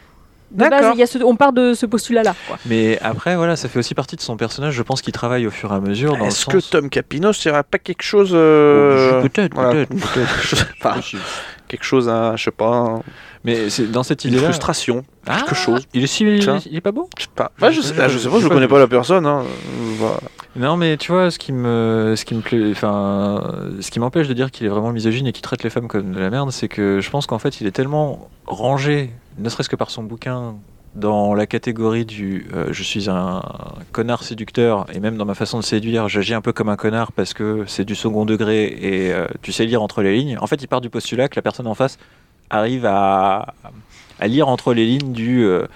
[0.53, 0.93] De base, D'accord.
[0.95, 2.35] il y a ce- on part de ce postulat-là.
[2.67, 4.75] Mais après, voilà, ça fait aussi partie de son personnage.
[4.75, 6.17] Je pense qu'il travaille au fur et à mesure.
[6.25, 8.33] Est-ce que sens- Tom Capino serait pas quelque chose.
[8.35, 9.71] euh, Oh, Peut-être, voilà.
[9.71, 10.43] peut-être, peut-être.
[10.57, 10.97] Sais pas.
[11.69, 12.99] quelque chose à, je sais pas,
[13.45, 14.49] Mais c'est dans cette une idée-là.
[14.49, 15.87] frustration, Ah, quelque chose.
[15.95, 17.51] Il est, si- il, est- il est pas beau Je sais pas.
[17.63, 19.25] Ouais, je, sais, je- ah, je sais pas, je je- connais pas la personne.
[19.25, 19.45] Hein.
[19.99, 20.19] Voilà.
[20.57, 23.43] Non, mais tu vois, ce qui me, ce qui me plaît, enfin,
[23.81, 26.13] ce qui m'empêche de dire qu'il est vraiment misogyne et qu'il traite les femmes comme
[26.13, 29.69] de la merde, c'est que je pense qu'en fait, il est tellement rangé, ne serait-ce
[29.69, 30.57] que par son bouquin,
[30.97, 33.43] dans la catégorie du euh, je suis un
[33.93, 37.13] connard séducteur et même dans ma façon de séduire, j'agis un peu comme un connard
[37.13, 40.37] parce que c'est du second degré et euh, tu sais lire entre les lignes.
[40.41, 41.97] En fait, il part du postulat que la personne en face
[42.51, 43.55] arrive à,
[44.19, 45.45] à lire entre les lignes du.
[45.45, 45.67] euh,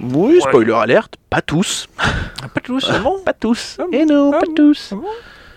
[0.00, 1.86] Oui, spoiler alerte, pas tous.
[1.96, 3.18] pas tous, bon.
[3.24, 3.76] Pas tous.
[3.80, 4.92] Ah bon Et non, Ah pas bon tous.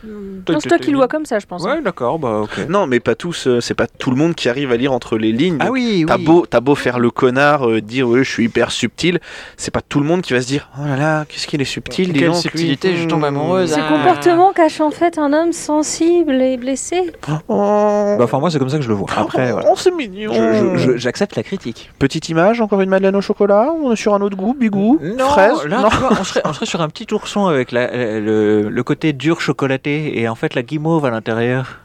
[0.08, 1.64] Non, c'est toi qui le vois comme ça, je pense.
[1.64, 2.68] Ouais, d'accord, bah ok.
[2.70, 3.48] Non, mais pas tous.
[3.48, 5.58] euh, C'est pas tout le monde qui arrive à lire entre les lignes.
[5.60, 6.24] Ah oui, T'as oui.
[6.26, 9.20] beau, t'as beau faire le connard, euh, dire ouais, je suis hyper subtil,
[9.58, 11.66] c'est pas tout le monde qui va se dire oh là là, qu'est-ce qu'il est
[11.66, 12.42] subtil, dis Quelle donc, lui.
[12.44, 13.74] subtilité, je tombe amoureuse.
[13.74, 13.88] Ce Ah.
[13.90, 17.12] comportement cache en fait un homme sensible et blessé.
[17.50, 19.08] Oh, Bah, enfin, moi, c'est comme ça que je le vois.
[19.16, 19.68] Après, voilà.
[19.72, 20.32] oh, c'est mignon.
[20.34, 21.92] Je- je- je- J'accepte la critique.
[22.00, 23.72] Petite image, encore une madeleine au chocolat.
[23.82, 25.66] On est sur un autre goût, bigou, fraise?
[25.68, 25.90] là, non.
[25.90, 28.84] tu vois, on, serait, on serait sur un petit ourson avec la- la- le, le
[28.84, 31.80] côté dur chocolaté et en fait la guimauve à l'intérieur.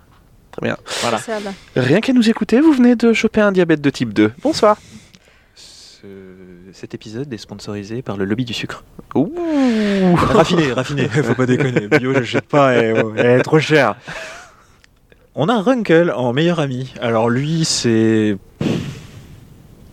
[0.52, 0.76] Très bien.
[1.00, 1.18] Voilà.
[1.18, 1.38] Ça.
[1.76, 4.32] Rien qu'à nous écouter, vous venez de choper un diabète de type 2.
[4.42, 4.76] Bonsoir.
[5.54, 6.06] Ce-
[6.72, 8.84] cet épisode est sponsorisé par le lobby du sucre.
[9.14, 9.32] Ouh.
[10.16, 11.88] raffiné, raffiné, faut pas déconner.
[11.88, 13.96] Bio, j'achète pas, elle, elle est trop chère.
[15.34, 16.92] On a Runkle en meilleur ami.
[17.00, 18.36] Alors lui, c'est.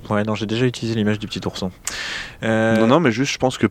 [0.10, 1.72] Ouais, non, j'ai déjà utilisé l'image du petit ourson.
[2.44, 3.68] Euh, Non, non, mais juste, je pense que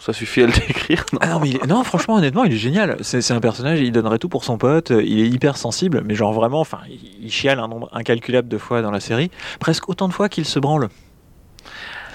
[0.00, 1.04] ça suffit à le décrire.
[1.12, 1.38] non Ah
[1.68, 2.96] non, franchement, honnêtement, il est génial.
[3.02, 4.90] C'est un personnage, il donnerait tout pour son pote.
[4.90, 6.80] Il est hyper sensible, mais genre vraiment, enfin,
[7.22, 9.30] il chiale un nombre incalculable de fois dans la série,
[9.60, 10.88] presque autant de fois qu'il se branle.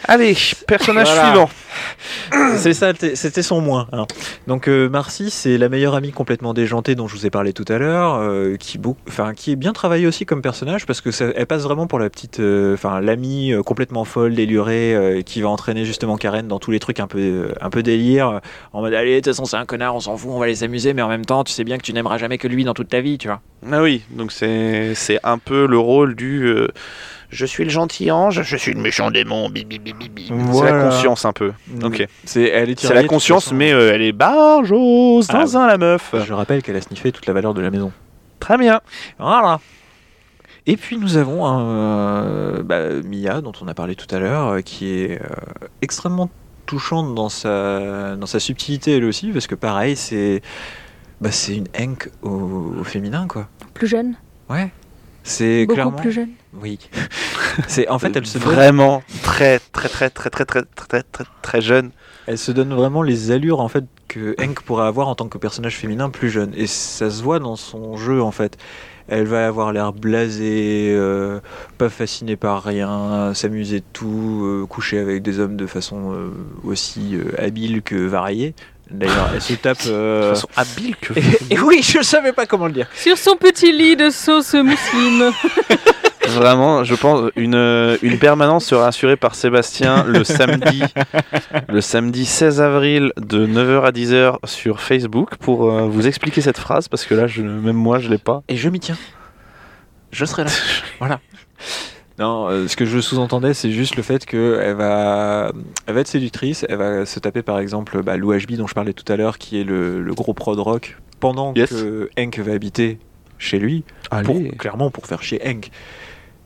[0.08, 0.36] Allez,
[0.68, 1.26] personnage Voilà.
[1.28, 1.50] suivant.
[2.58, 3.88] C'est ça, c'était son moins.
[3.92, 4.06] hein.
[4.48, 7.66] Donc euh, Marcy, c'est la meilleure amie complètement déjantée dont je vous ai parlé tout
[7.68, 11.32] à l'heure, euh, qui, enfin, qui est bien travaillée aussi comme personnage parce que ça-
[11.36, 15.42] elle passe vraiment pour la petite, euh, enfin l'amie euh, complètement folle, délurée, euh, qui
[15.42, 18.40] va entraîner justement Karen dans tous les trucs un peu, euh, un peu délire,
[18.74, 20.64] en mode allez, de toute façon c'est un connard, on s'en fout, on va les
[20.64, 22.74] amuser, mais en même temps tu sais bien que tu n'aimeras jamais que lui dans
[22.74, 23.42] toute ta vie, tu vois.
[23.72, 26.68] Ah oui, donc c'est c'est un peu le rôle du euh,
[27.30, 29.50] je suis le gentil ange, je suis le méchant démon.
[29.50, 30.26] bi, bi, bi, bi, bi.
[30.28, 30.78] C'est Voilà.
[30.78, 31.52] la conscience un peu.
[31.84, 32.08] Ok.
[32.24, 36.14] C'est, elle est la conscience, mais euh, elle est barjose Ah dans un la meuf.
[36.26, 37.92] Je rappelle qu'elle a sniffé toute la valeur de la maison.
[38.40, 38.82] Très bien.
[39.20, 39.60] Voilà.
[40.68, 44.48] Et puis nous avons un, euh, bah, Mia, dont on a parlé tout à l'heure,
[44.48, 45.26] euh, qui est euh,
[45.82, 46.30] extrêmement
[46.66, 50.42] touchante dans sa, dans sa subtilité elle aussi, parce que pareil, c'est
[51.22, 53.48] bah, c'est une Hank au, au féminin, quoi.
[53.76, 54.16] Plus jeune?
[54.50, 54.72] Ouais.
[55.28, 55.92] C'est Beaucoup clairement.
[55.98, 56.30] plus jeune.
[56.62, 56.78] Oui.
[57.68, 61.04] C'est en fait elle se donne, Vraiment très, très, très, très, très, très, très, très,
[61.04, 61.90] très, très jeune.
[62.28, 65.38] elle se donne vraiment les allures en fait que Hank pourrait avoir en tant que
[65.40, 68.58] personnage féminin plus jeune et ça se voit dans son jeu en fait.
[69.08, 71.40] Elle va avoir l'air blasée, euh,
[71.78, 76.30] pas fascinée par rien, s'amuser de tout, euh, coucher avec des hommes de façon euh,
[76.64, 78.56] aussi euh, habile que variée.
[78.90, 79.86] D'ailleurs, elle se tape.
[79.86, 81.14] De euh, façon habile que.
[81.14, 82.88] Et, et oui, je savais pas comment le dire.
[82.96, 85.32] Sur son petit lit de sauce mousseline.
[86.28, 90.84] Vraiment, je pense une, une permanence sera assurée par Sébastien le samedi,
[91.70, 96.58] le samedi 16 avril de 9h à 10h sur Facebook pour euh, vous expliquer cette
[96.58, 98.42] phrase parce que là, je, même moi, je l'ai pas.
[98.48, 98.98] Et je m'y tiens.
[100.12, 100.52] Je serai là.
[101.00, 101.20] voilà.
[102.18, 105.52] Non, euh, ce que je sous-entendais, c'est juste le fait qu'elle va,
[105.86, 106.66] elle va être séductrice.
[106.70, 109.60] Elle va se taper par exemple bah, l'OHB dont je parlais tout à l'heure, qui
[109.60, 111.70] est le, le gros prod rock, pendant Yes.
[111.70, 113.00] que Hank va habiter
[113.38, 113.84] chez lui,
[114.24, 115.72] pour, clairement pour faire chier Hank.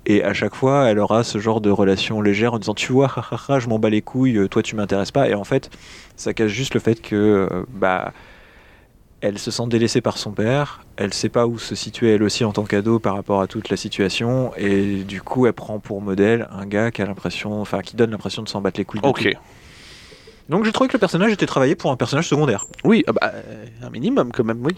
[0.08, 3.14] Et à chaque fois, elle aura ce genre de relation légère en disant Tu vois,
[3.60, 5.30] je m'en bats les couilles, toi tu m'intéresses pas.
[5.30, 5.70] Et en fait,
[6.16, 7.16] ça cache juste le fait que
[7.52, 8.12] euh, bah,
[9.22, 12.46] elle se sent délaissée par son père, elle sait pas où se situer elle aussi
[12.46, 16.02] en tant qu'ado par rapport à toute la situation, et du coup, elle prend pour
[16.02, 19.02] modèle un gars qui a l'impression, enfin, qui donne l'impression de s'en battre les couilles.
[19.02, 19.24] de Ok.
[19.32, 19.40] tout.
[20.50, 22.66] Donc j'ai trouvé que le personnage était travaillé pour un personnage secondaire.
[22.84, 24.76] Oui, ah bah, euh, un minimum quand même, oui.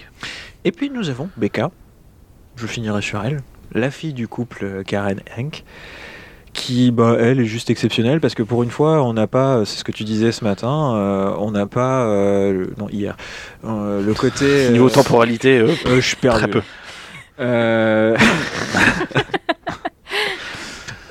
[0.65, 1.71] Et puis nous avons Becca,
[2.57, 3.41] je finirai sur elle,
[3.73, 5.63] la fille du couple euh, Karen Hank,
[6.53, 9.77] qui, bah, elle, est juste exceptionnelle parce que pour une fois, on n'a pas, c'est
[9.77, 13.15] ce que tu disais ce matin, euh, on n'a pas, euh, le- non, hier,
[13.65, 14.69] euh, le côté.
[14.71, 16.39] Niveau temporalité, je suis perdu.
[16.39, 16.61] Très peu.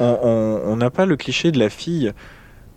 [0.03, 2.13] On n'a pas le cliché de la fille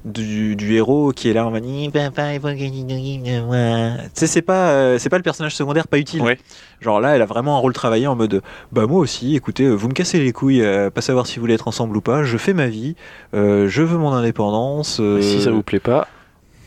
[0.06, 4.04] du, du héros qui est là en mode papa il faut que tu moi.
[4.06, 6.22] Tu sais c'est pas euh, c'est pas le personnage secondaire pas utile.
[6.22, 6.38] Ouais.
[6.82, 8.41] Genre là elle a vraiment un rôle travaillé en mode
[8.72, 11.41] bah moi aussi écoutez euh, vous me cassez les couilles à pas savoir si vous
[11.41, 12.95] voulez être ensemble ou pas je fais ma vie
[13.34, 16.08] euh, je veux mon indépendance euh, si ça vous plaît pas,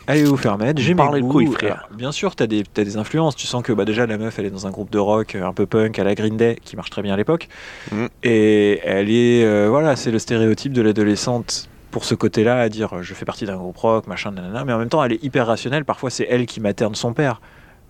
[0.09, 1.33] Allez vous faire mettre, j'ai mes Parlez le goûts.
[1.33, 1.87] couille, frère.
[1.87, 3.35] Alors, bien sûr, t'as des, t'as des influences.
[3.35, 5.45] Tu sens que bah, déjà la meuf, elle est dans un groupe de rock euh,
[5.45, 7.49] un peu punk à la Green Day, qui marche très bien à l'époque.
[7.91, 8.07] Mm.
[8.23, 12.95] Et elle est, euh, voilà, c'est le stéréotype de l'adolescente pour ce côté-là, à dire
[12.97, 14.65] euh, je fais partie d'un groupe rock, machin, nanana.
[14.65, 15.85] Mais en même temps, elle est hyper rationnelle.
[15.85, 17.41] Parfois, c'est elle qui materne son père.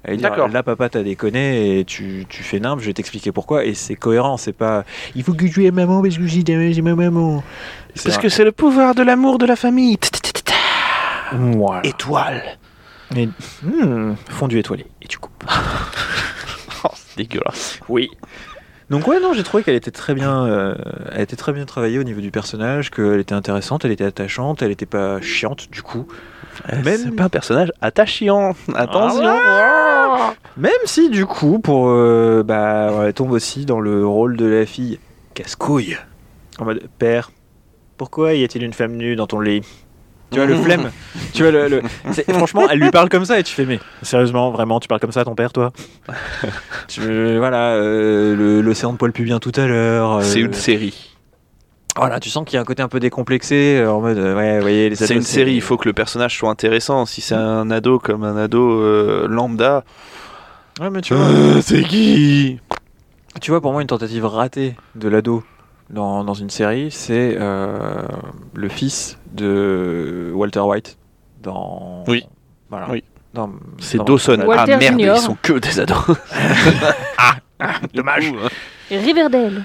[0.04, 0.48] Elle dit D'accord.
[0.48, 3.64] là, papa, t'as déconné et tu, tu fais nimble, je vais t'expliquer pourquoi.
[3.64, 4.84] Et c'est cohérent, c'est pas
[5.16, 7.42] il faut que tu aies maman parce que j'ai ma maman.
[8.04, 9.98] Parce que c'est le pouvoir de l'amour de la famille.
[11.32, 11.80] Voilà.
[11.84, 12.42] Étoile.
[13.16, 13.28] Et,
[13.62, 14.86] Hmm, fondu étoilé.
[15.02, 15.44] Et tu coupes.
[16.84, 17.80] Oh, c'est dégueulasse.
[17.88, 18.10] Oui.
[18.88, 20.74] Donc ouais non j'ai trouvé qu'elle était très bien euh,
[21.12, 24.62] elle était très bien travaillée au niveau du personnage qu'elle était intéressante elle était attachante
[24.62, 26.06] elle était pas chiante du coup
[26.70, 28.54] Même Même- c'est pas un personnage attachant.
[28.76, 29.24] Attention.
[30.56, 34.66] même si du coup pour euh, bah elle tombe aussi dans le rôle de la
[34.66, 35.00] fille
[35.34, 35.96] casse-couille
[36.60, 37.32] en mode père
[37.96, 39.62] pourquoi y a-t-il une femme nue dans ton lit?
[40.40, 40.90] Tu vois le flemme.
[41.32, 41.82] Tu vois le, le-
[42.12, 45.00] c'est- franchement elle lui parle comme ça et tu fais mais sérieusement vraiment tu parles
[45.00, 45.70] comme ça à ton père toi?
[46.88, 47.00] Tu,
[47.38, 51.12] voilà euh, le- l'océan de poil pubien tout à l'heure C'est euh, une série.
[51.96, 54.36] Voilà, tu sens qu'il y a un côté un peu décomplexé, euh, en mode, euh,
[54.36, 57.06] ouais, vous voyez, les C'est une série, il faut que le personnage soit intéressant.
[57.06, 59.82] Si c'est un ado comme un ado euh, lambda,
[60.78, 62.58] Ouais, mais tu vois, Euh, c'est qui?
[63.40, 65.42] Tu vois, pour moi, une tentative ratée de l'ado
[65.90, 68.02] dans, dans une série, c'est euh,
[68.54, 70.98] le fils de Walter White
[71.42, 72.04] dans.
[72.08, 72.24] Oui.
[72.70, 72.88] Voilà.
[72.90, 73.04] Oui.
[73.34, 74.42] Dans- C'est dans- Dawson.
[74.46, 75.16] Walter ah merde, Junior.
[75.16, 75.98] ils sont que des ados.
[77.94, 78.24] Dommage.
[78.24, 78.48] Du coup, euh,
[79.00, 79.64] Riverdale.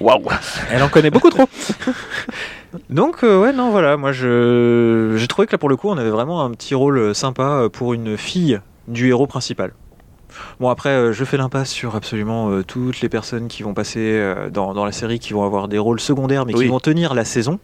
[0.00, 0.24] Waouh.
[0.70, 1.48] Elle en connaît beaucoup trop.
[2.90, 5.98] Donc, euh, ouais, non, voilà, moi, je j'ai trouvé que là, pour le coup, on
[5.98, 9.72] avait vraiment un petit rôle sympa euh, pour une fille du héros principal.
[10.60, 14.00] Bon, après, euh, je fais l'impasse sur absolument euh, toutes les personnes qui vont passer
[14.00, 16.64] euh, dans, dans la série, qui vont avoir des rôles secondaires, mais Oui.
[16.64, 17.58] qui vont tenir la saison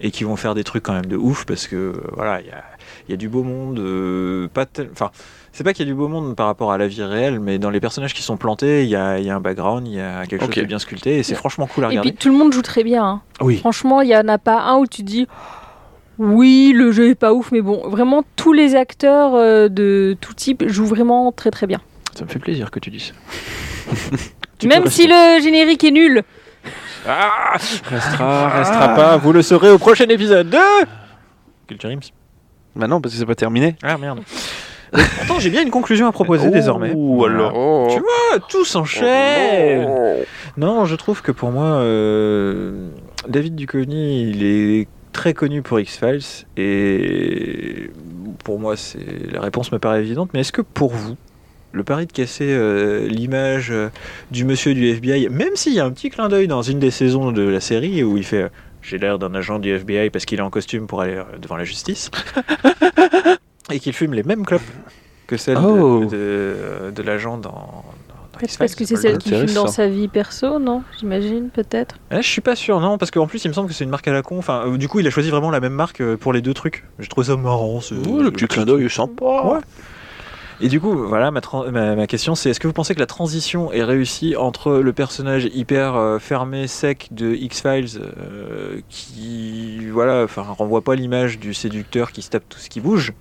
[0.00, 2.50] et qui vont faire des trucs quand même de ouf parce que voilà, il y
[2.50, 2.62] a,
[3.08, 5.10] il y a du beau monde, euh, pas tel- enfin,
[5.52, 7.58] c'est pas qu'il y a du beau monde par rapport à la vie réelle, mais
[7.58, 9.94] dans les personnages qui sont plantés, il y a, il y a un background, il
[9.94, 10.46] y a quelque Ok.
[10.46, 12.10] chose qui est bien sculpté et c'est franchement cool à Et regarder.
[12.12, 13.04] puis tout le monde joue très bien.
[13.04, 13.22] hein.
[13.40, 13.56] oui.
[13.56, 15.26] Franchement, il y en a pas un où tu dis
[16.18, 20.34] oui, le jeu est pas ouf, mais bon, vraiment tous les acteurs euh, de tout
[20.34, 21.80] type jouent vraiment très très bien.
[22.14, 23.12] Ça me fait plaisir que tu dises.
[24.64, 26.22] Même si le générique est nul.
[27.04, 30.58] Restera, restera pas, vous le saurez au prochain épisode de
[31.66, 32.00] Culture Ims.
[32.76, 33.76] Bah non, parce que c'est pas terminé.
[33.82, 34.20] Ah merde.
[34.92, 36.92] Pourtant, j'ai bien une conclusion à proposer désormais.
[36.94, 37.88] Ou alors.
[37.90, 39.86] Tu vois, tout s'enchaîne.
[40.56, 42.88] Non, je trouve que pour moi, euh,
[43.28, 47.90] David Duchovny, il est très connu pour X-Files et
[48.44, 50.30] pour moi, c'est la réponse me paraît évidente.
[50.32, 51.16] Mais est-ce que pour vous,
[51.78, 53.88] le pari de casser euh, l'image euh,
[54.30, 56.90] du monsieur du FBI, même s'il y a un petit clin d'œil dans une des
[56.90, 58.48] saisons de la série où il fait euh,
[58.82, 61.64] J'ai l'air d'un agent du FBI parce qu'il est en costume pour aller devant la
[61.64, 62.10] justice,
[63.72, 64.60] et qu'il fume les mêmes clopes
[65.26, 66.04] que celles de- Oh.
[66.04, 67.84] de, de l'agent dans.
[68.38, 71.96] Peut-être parce que c'est celle le- qui fume dans sa vie perso, non J'imagine, peut-être.
[72.12, 73.90] Eh, je suis pas sûr, non, parce qu'en plus il me semble que c'est une
[73.90, 74.38] marque à la con.
[74.38, 76.54] Enfin, euh, du coup, il a choisi vraiment la même marque euh, pour les deux
[76.54, 76.84] trucs.
[77.00, 77.80] Je trouve ça marrant.
[77.80, 79.24] ce- Oh, le petit clin d'œil est sympa.
[79.24, 79.58] Ouais.
[80.60, 83.84] Et du coup, voilà, ma, question c'est est-ce que vous pensez que la transition est
[83.84, 90.82] réussie entre le personnage hyper euh, fermé, sec de X-Files, euh, qui, voilà, enfin, renvoie
[90.82, 93.12] pas l'image du séducteur qui se tape tout ce qui bouge,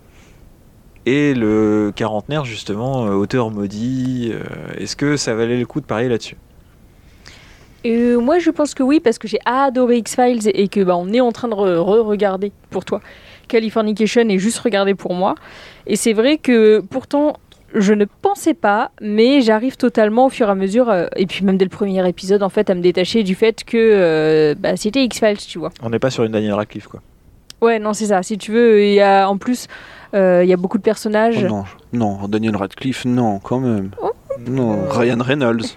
[1.06, 4.34] et le quarantenaire, justement, euh, auteur maudit
[4.78, 6.38] Est-ce que ça valait le coup de parier là-dessus?
[7.86, 11.22] Moi, je pense que oui, parce que j'ai adoré X-Files et que bah, on est
[11.22, 13.00] en train de re- re-regarder pour toi.
[13.48, 15.36] Californication est juste regardé pour moi.
[15.86, 17.38] Et c'est vrai que pourtant,
[17.74, 21.44] je ne pensais pas, mais j'arrive totalement au fur et à mesure, euh, et puis
[21.46, 24.78] même dès le premier épisode, en fait, à me détacher du fait que euh, bah,
[24.78, 25.72] c'était X-Files, tu vois.
[25.82, 27.02] On n'est pas sur une Daniel Radcliffe, quoi.
[27.62, 28.22] Ouais, non, c'est ça.
[28.22, 29.68] Si tu veux, il y a en plus,
[30.14, 31.44] euh, il y a beaucoup de personnages.
[31.44, 31.66] Oh non,
[32.20, 33.92] non, Daniel Radcliffe, non, quand même.
[34.02, 34.12] Oh.
[34.48, 35.76] Non, Ryan Reynolds.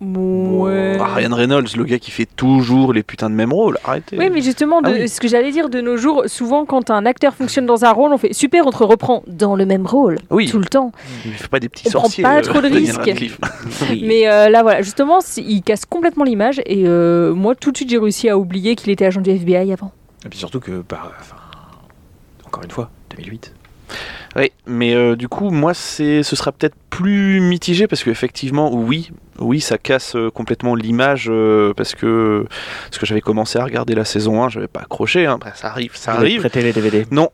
[0.00, 0.96] Ouais.
[0.98, 3.78] Ah, Ryan Reynolds, le gars qui fait toujours les putains de mêmes rôles.
[3.84, 4.16] Arrêtez.
[4.18, 5.08] Oui, mais justement, de, Ah oui.
[5.08, 8.12] ce que j'allais dire de nos jours, souvent quand un acteur fonctionne dans un rôle,
[8.12, 10.48] on fait super, on te reprend dans le même rôle Oui.
[10.50, 10.92] tout le temps.
[11.26, 12.22] Il fait pas des petits On prend sorciers.
[12.24, 12.98] pas euh, trop de risques.
[14.02, 17.76] Mais euh, là, voilà, justement, c'est- il casse complètement l'image et euh, moi, tout de
[17.76, 19.92] suite, j'ai réussi à oublier qu'il était agent du FBI avant.
[20.24, 21.36] Et puis surtout que, bah, enfin,
[22.46, 23.54] encore une fois, 2008.
[24.36, 29.10] Oui, mais euh, du coup, moi, c'est, ce sera peut-être plus mitigé parce qu'effectivement, oui,
[29.38, 32.46] oui, ça casse euh, complètement l'image euh, parce que
[32.84, 35.26] parce que j'avais commencé à regarder la saison 1, j'avais pas accroché.
[35.26, 36.48] Hein, Après, ça arrive, ça arrive.
[36.54, 37.06] Les DVD.
[37.10, 37.30] Non.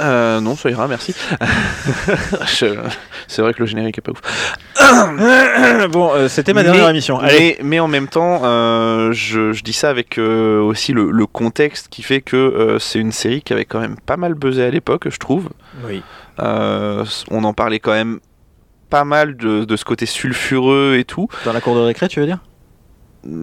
[0.00, 1.14] Euh, non, ça ira, merci.
[2.46, 4.20] C'est vrai que le générique est pas ouf.
[5.90, 7.18] bon, euh, c'était ma Mais- dernière émission.
[7.18, 7.56] Allez.
[7.60, 11.88] Mais, mais en même temps, euh, je, je dis ça avec aussi le, le contexte
[11.88, 15.08] qui fait que c'est une série qui avait quand même pas mal buzzé à l'époque,
[15.10, 15.48] je trouve.
[15.86, 16.02] Oui.
[16.38, 18.20] On en parlait quand même
[18.90, 21.28] pas mal de, de ce côté sulfureux et tout.
[21.44, 22.38] Dans la cour de récré, tu veux dire?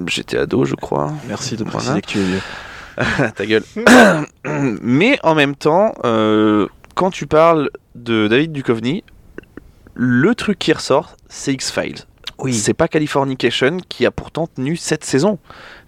[0.07, 1.11] J'étais ado, je crois.
[1.27, 1.77] Merci de Voilà.
[1.77, 2.39] préciser que tu es vieux.
[3.35, 3.63] Ta gueule.
[4.81, 9.03] Mais en même temps, euh, quand tu parles de David Duchovny,
[9.93, 12.05] le truc qui ressort, c'est X-Files.
[12.51, 15.39] C'est pas Californication qui a pourtant tenu cette saison.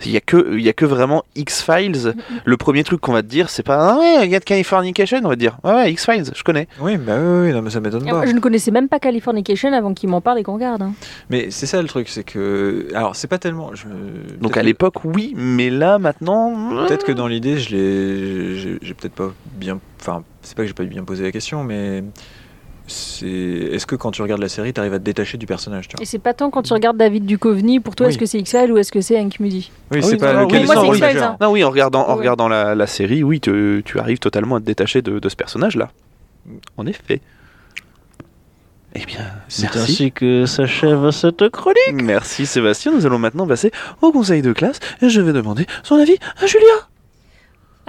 [0.05, 2.13] Il y a que, il y a que vraiment X-Files.
[2.45, 4.43] Le premier truc qu'on va te dire, c'est pas ah ouais, il y a de
[4.45, 6.67] Californication, on va te dire ouais, ouais X-Files, je connais.
[6.79, 8.25] Oui, bah oui, oui, non, mais ça m'étonne pas.
[8.25, 10.81] Je ne connaissais même pas Californication avant qu'il m'en parle et qu'on regarde.
[10.81, 10.93] hein.
[11.29, 12.87] Mais c'est ça le truc, c'est que.
[12.95, 13.71] Alors, c'est pas tellement.
[13.75, 13.87] je-
[14.39, 16.85] Donc à que- l'époque, oui, mais là maintenant.
[16.87, 18.55] Peut-être que dans l'idée, je l'ai.
[18.55, 19.79] j'ai- J'ai peut-être pas bien.
[19.99, 22.03] Enfin, c'est pas que j'ai pas bien posé la question, mais.
[22.87, 23.27] C'est.
[23.27, 26.03] Est-ce que quand tu regardes la série, t'arrives à te détacher du personnage, tu vois
[26.03, 28.11] Et c'est pas tant quand tu regardes David Duchovny, pour toi, Oui.
[28.13, 30.33] est-ce que c'est X-Files ou est-ce que c'est Hank Moody Oui, Ah c'est oui, pas
[30.33, 31.37] lequel oui, moi, c'est hein.
[31.41, 32.19] Non, oui, en regardant, en Ouais.
[32.19, 35.35] regardant la, la série, oui, tu, tu arrives totalement à te détacher de, de ce
[35.35, 35.89] personnage-là.
[36.77, 37.19] En effet.
[38.95, 39.19] Eh bien,
[39.61, 40.11] merci.
[40.11, 41.77] que s'achève cette chronique.
[42.01, 42.91] Merci Sébastien.
[42.93, 43.71] Nous allons maintenant passer
[44.01, 46.65] au conseil de classe et je vais demander son avis à Julia.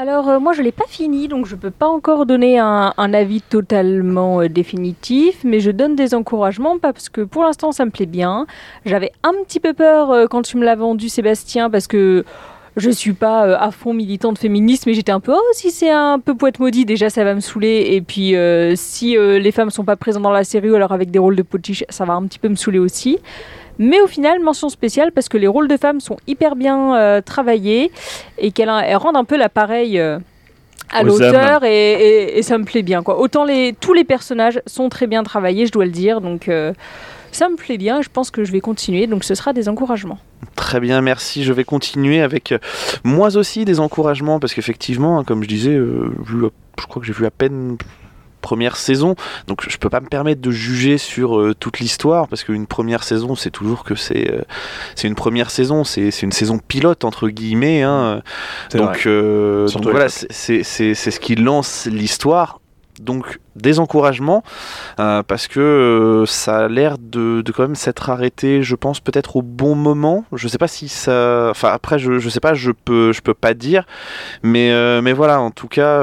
[0.01, 3.43] Alors euh, moi je l'ai pas fini donc je peux pas encore donner un, avis
[3.43, 8.07] totalement euh, définitif mais je donne des encouragements parce que pour l'instant ça me plaît
[8.07, 8.47] bien.
[8.87, 12.25] J'avais un petit peu peur euh, quand tu me l'as vendu Sébastien parce que
[12.77, 16.21] je suis pas à fond militante féministe mais j'étais un peu oh si c'est un
[16.21, 18.37] peu poète maudit déjà ça va me saouler et puis
[18.77, 21.43] si les femmes sont pas présentes dans la série ou alors avec des rôles de
[21.43, 23.19] potiche ça va un petit peu me saouler aussi.
[23.79, 27.21] Mais au final, mention spéciale parce que les rôles de femmes sont hyper bien euh,
[27.21, 27.91] travaillés
[28.39, 30.19] et qu'elles elles rendent un peu l'appareil euh,
[30.91, 33.03] à l'auteur et, et- et ça me plaît bien.
[33.03, 33.19] Quoi.
[33.21, 36.21] Autant les, tous les personnages sont très bien travaillés, je dois le dire.
[36.21, 36.73] Donc euh,
[37.31, 39.07] ça me plaît bien je pense que je vais continuer.
[39.07, 40.19] Donc ce sera des encouragements.
[40.57, 41.45] Très bien, merci.
[41.45, 42.59] Je vais continuer avec euh,
[43.05, 47.27] moi aussi des encouragements parce qu'effectivement, hein, comme je disais, je crois que j'ai vu
[47.27, 47.77] à peine
[48.39, 49.15] première saison,
[49.47, 53.03] donc je peux pas me permettre de juger sur euh, toute l'histoire parce qu'une première
[53.05, 54.43] saison, c'est toujours que c'est euh,
[54.95, 57.83] c'est une première saison, c'est c'est une saison pilote entre guillemets.
[57.83, 58.23] hein.
[58.73, 62.61] Donc, euh, donc voilà, c'est ce qui lance l'histoire.
[63.01, 64.43] Donc des encouragements
[65.01, 69.01] euh, parce que euh, ça a l'air de, de quand même s'être arrêté, je pense
[69.01, 70.25] peut-être au bon moment.
[70.33, 73.35] Je sais pas si ça, enfin après je, je sais pas, je peux je peux
[73.35, 73.85] pas dire,
[74.43, 76.03] mais euh, mais voilà, en tout cas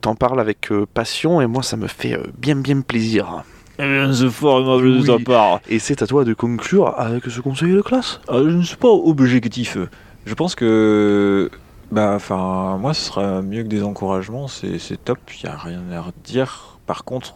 [0.00, 3.44] t'en parles avec passion et moi ça me fait bien bien plaisir.
[3.78, 5.60] C'est fort aimable de ta part.
[5.68, 8.20] Et c'est à toi de conclure avec ce conseiller de classe?
[8.30, 9.76] je ne suis pas objectif.
[10.24, 11.50] Je pense que.
[11.90, 14.48] Bah, enfin, moi, ce sera mieux que des encouragements.
[14.48, 15.18] C'est c'est top.
[15.42, 16.78] Il n'y a rien à redire.
[16.86, 17.34] Par contre,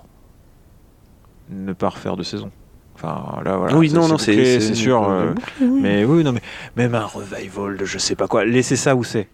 [1.50, 2.50] ne pas refaire de saison.
[2.94, 3.76] Enfin, là, voilà.
[3.76, 5.08] oui, ça, non, non, c'est sûr.
[5.08, 5.80] euh, bouclé, oui.
[5.80, 6.42] mais oui, non, mais
[6.76, 8.44] même un revival de je sais pas quoi.
[8.44, 9.28] Laissez ça où c'est.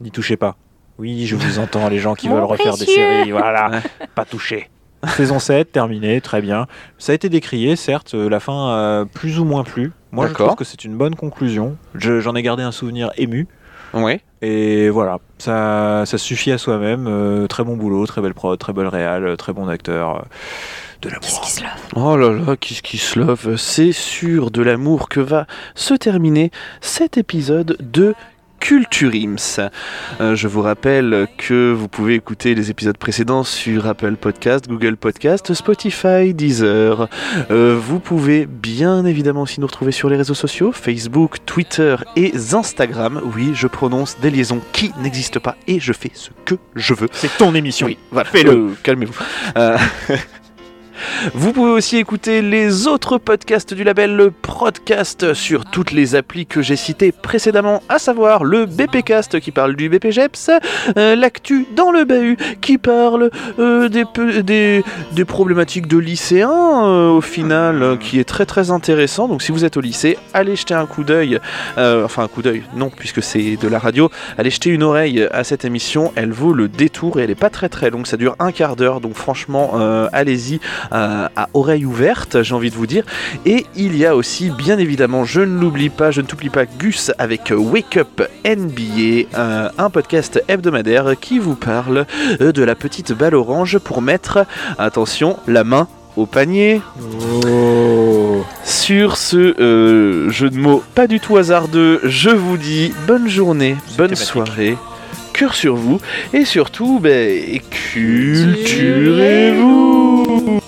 [0.00, 0.56] N'y touchez pas.
[0.98, 3.30] Oui, je vous entends, les gens qui Mon veulent refaire des séries.
[3.30, 3.82] Voilà,
[4.14, 4.70] pas touché.
[5.16, 6.66] Saison 7, terminée, très bien.
[6.98, 9.92] Ça a été décrié, certes, euh, la fin a plus ou moins plu.
[10.12, 11.76] Moi, je trouve que c'est une bonne conclusion.
[11.94, 13.48] Je- J'en ai gardé un souvenir ému.
[13.94, 14.20] Ouais.
[14.42, 17.06] Et voilà, ça, ça suffit à soi-même.
[17.06, 20.16] Euh, très bon boulot, très belle prod, très belle réal, euh, très bon acteur.
[20.16, 20.20] euh,
[21.02, 21.48] de l'amour.
[21.96, 27.16] Oh là là, Kiss Kiss Love, c'est sur de l'amour que va se terminer cet
[27.16, 28.14] épisode de
[28.60, 29.58] Culture Ims.
[30.20, 34.96] Euh, je vous rappelle que vous pouvez écouter les épisodes précédents sur Apple Podcast, Google
[34.96, 37.08] Podcast, Spotify, Deezer.
[37.50, 42.32] Euh, vous pouvez bien évidemment aussi nous retrouver sur les réseaux sociaux, Facebook, Twitter et
[42.52, 43.20] Instagram.
[43.34, 47.08] Oui, je prononce des liaisons qui n'existent pas et je fais ce que je veux.
[47.12, 47.86] C'est ton émission.
[47.86, 48.76] Oui, voilà, fais-le.
[48.82, 49.14] Calmez-vous.
[51.34, 56.46] Vous pouvez aussi écouter les autres podcasts du label le Prodcast sur toutes les applis
[56.46, 60.50] que j'ai citées précédemment, à savoir le BPcast qui parle du BPGEPS,
[60.96, 67.82] euh, l'actu dans le bahut qui parle euh, des, problématiques de lycéens euh, au final,
[67.82, 69.28] euh, qui est très très intéressant.
[69.28, 71.38] Donc si vous êtes au lycée, allez jeter un coup d'œil,
[71.76, 75.44] enfin un coup d'œil, non puisque c'est de la radio, allez jeter une oreille à
[75.44, 78.36] cette émission, elle vaut le détour et elle est pas très très longue, ça dure
[78.38, 79.72] un quart d'heure, donc franchement
[80.12, 83.04] allez-y à oreille ouverte, j'ai envie de vous dire.
[83.46, 86.66] Et il y a aussi bien évidemment, je ne l'oublie pas, je ne t'oublie pas
[86.66, 92.06] Gus avec Wake Up NBA, euh, un podcast hebdomadaire qui vous parle
[92.40, 94.46] euh, de la petite balle orange pour mettre,
[94.78, 96.82] attention, la main au panier.
[97.46, 98.44] Oh.
[98.64, 103.76] Sur ce euh, jeu de mots pas du tout hasardeux, je vous dis bonne journée,
[103.96, 104.76] bonne soirée,
[105.32, 106.00] cœur sur vous
[106.32, 107.60] et surtout, ben,
[107.92, 110.60] culturez-vous.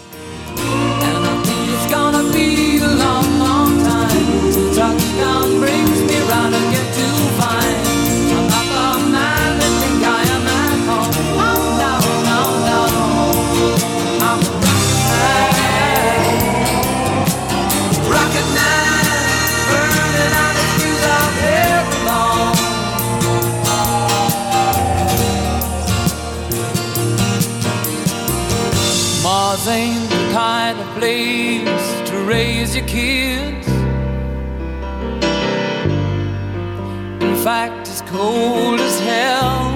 [37.43, 39.75] Fact, is cold as hell.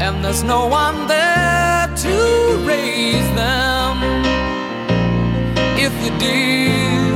[0.00, 3.98] And there's no one there to raise them.
[5.76, 7.12] If you did,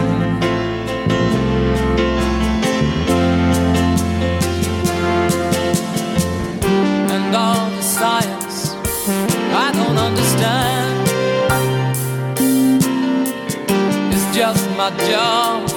[7.14, 8.74] and all the science
[9.64, 11.08] I don't understand.
[14.12, 15.72] It's just my job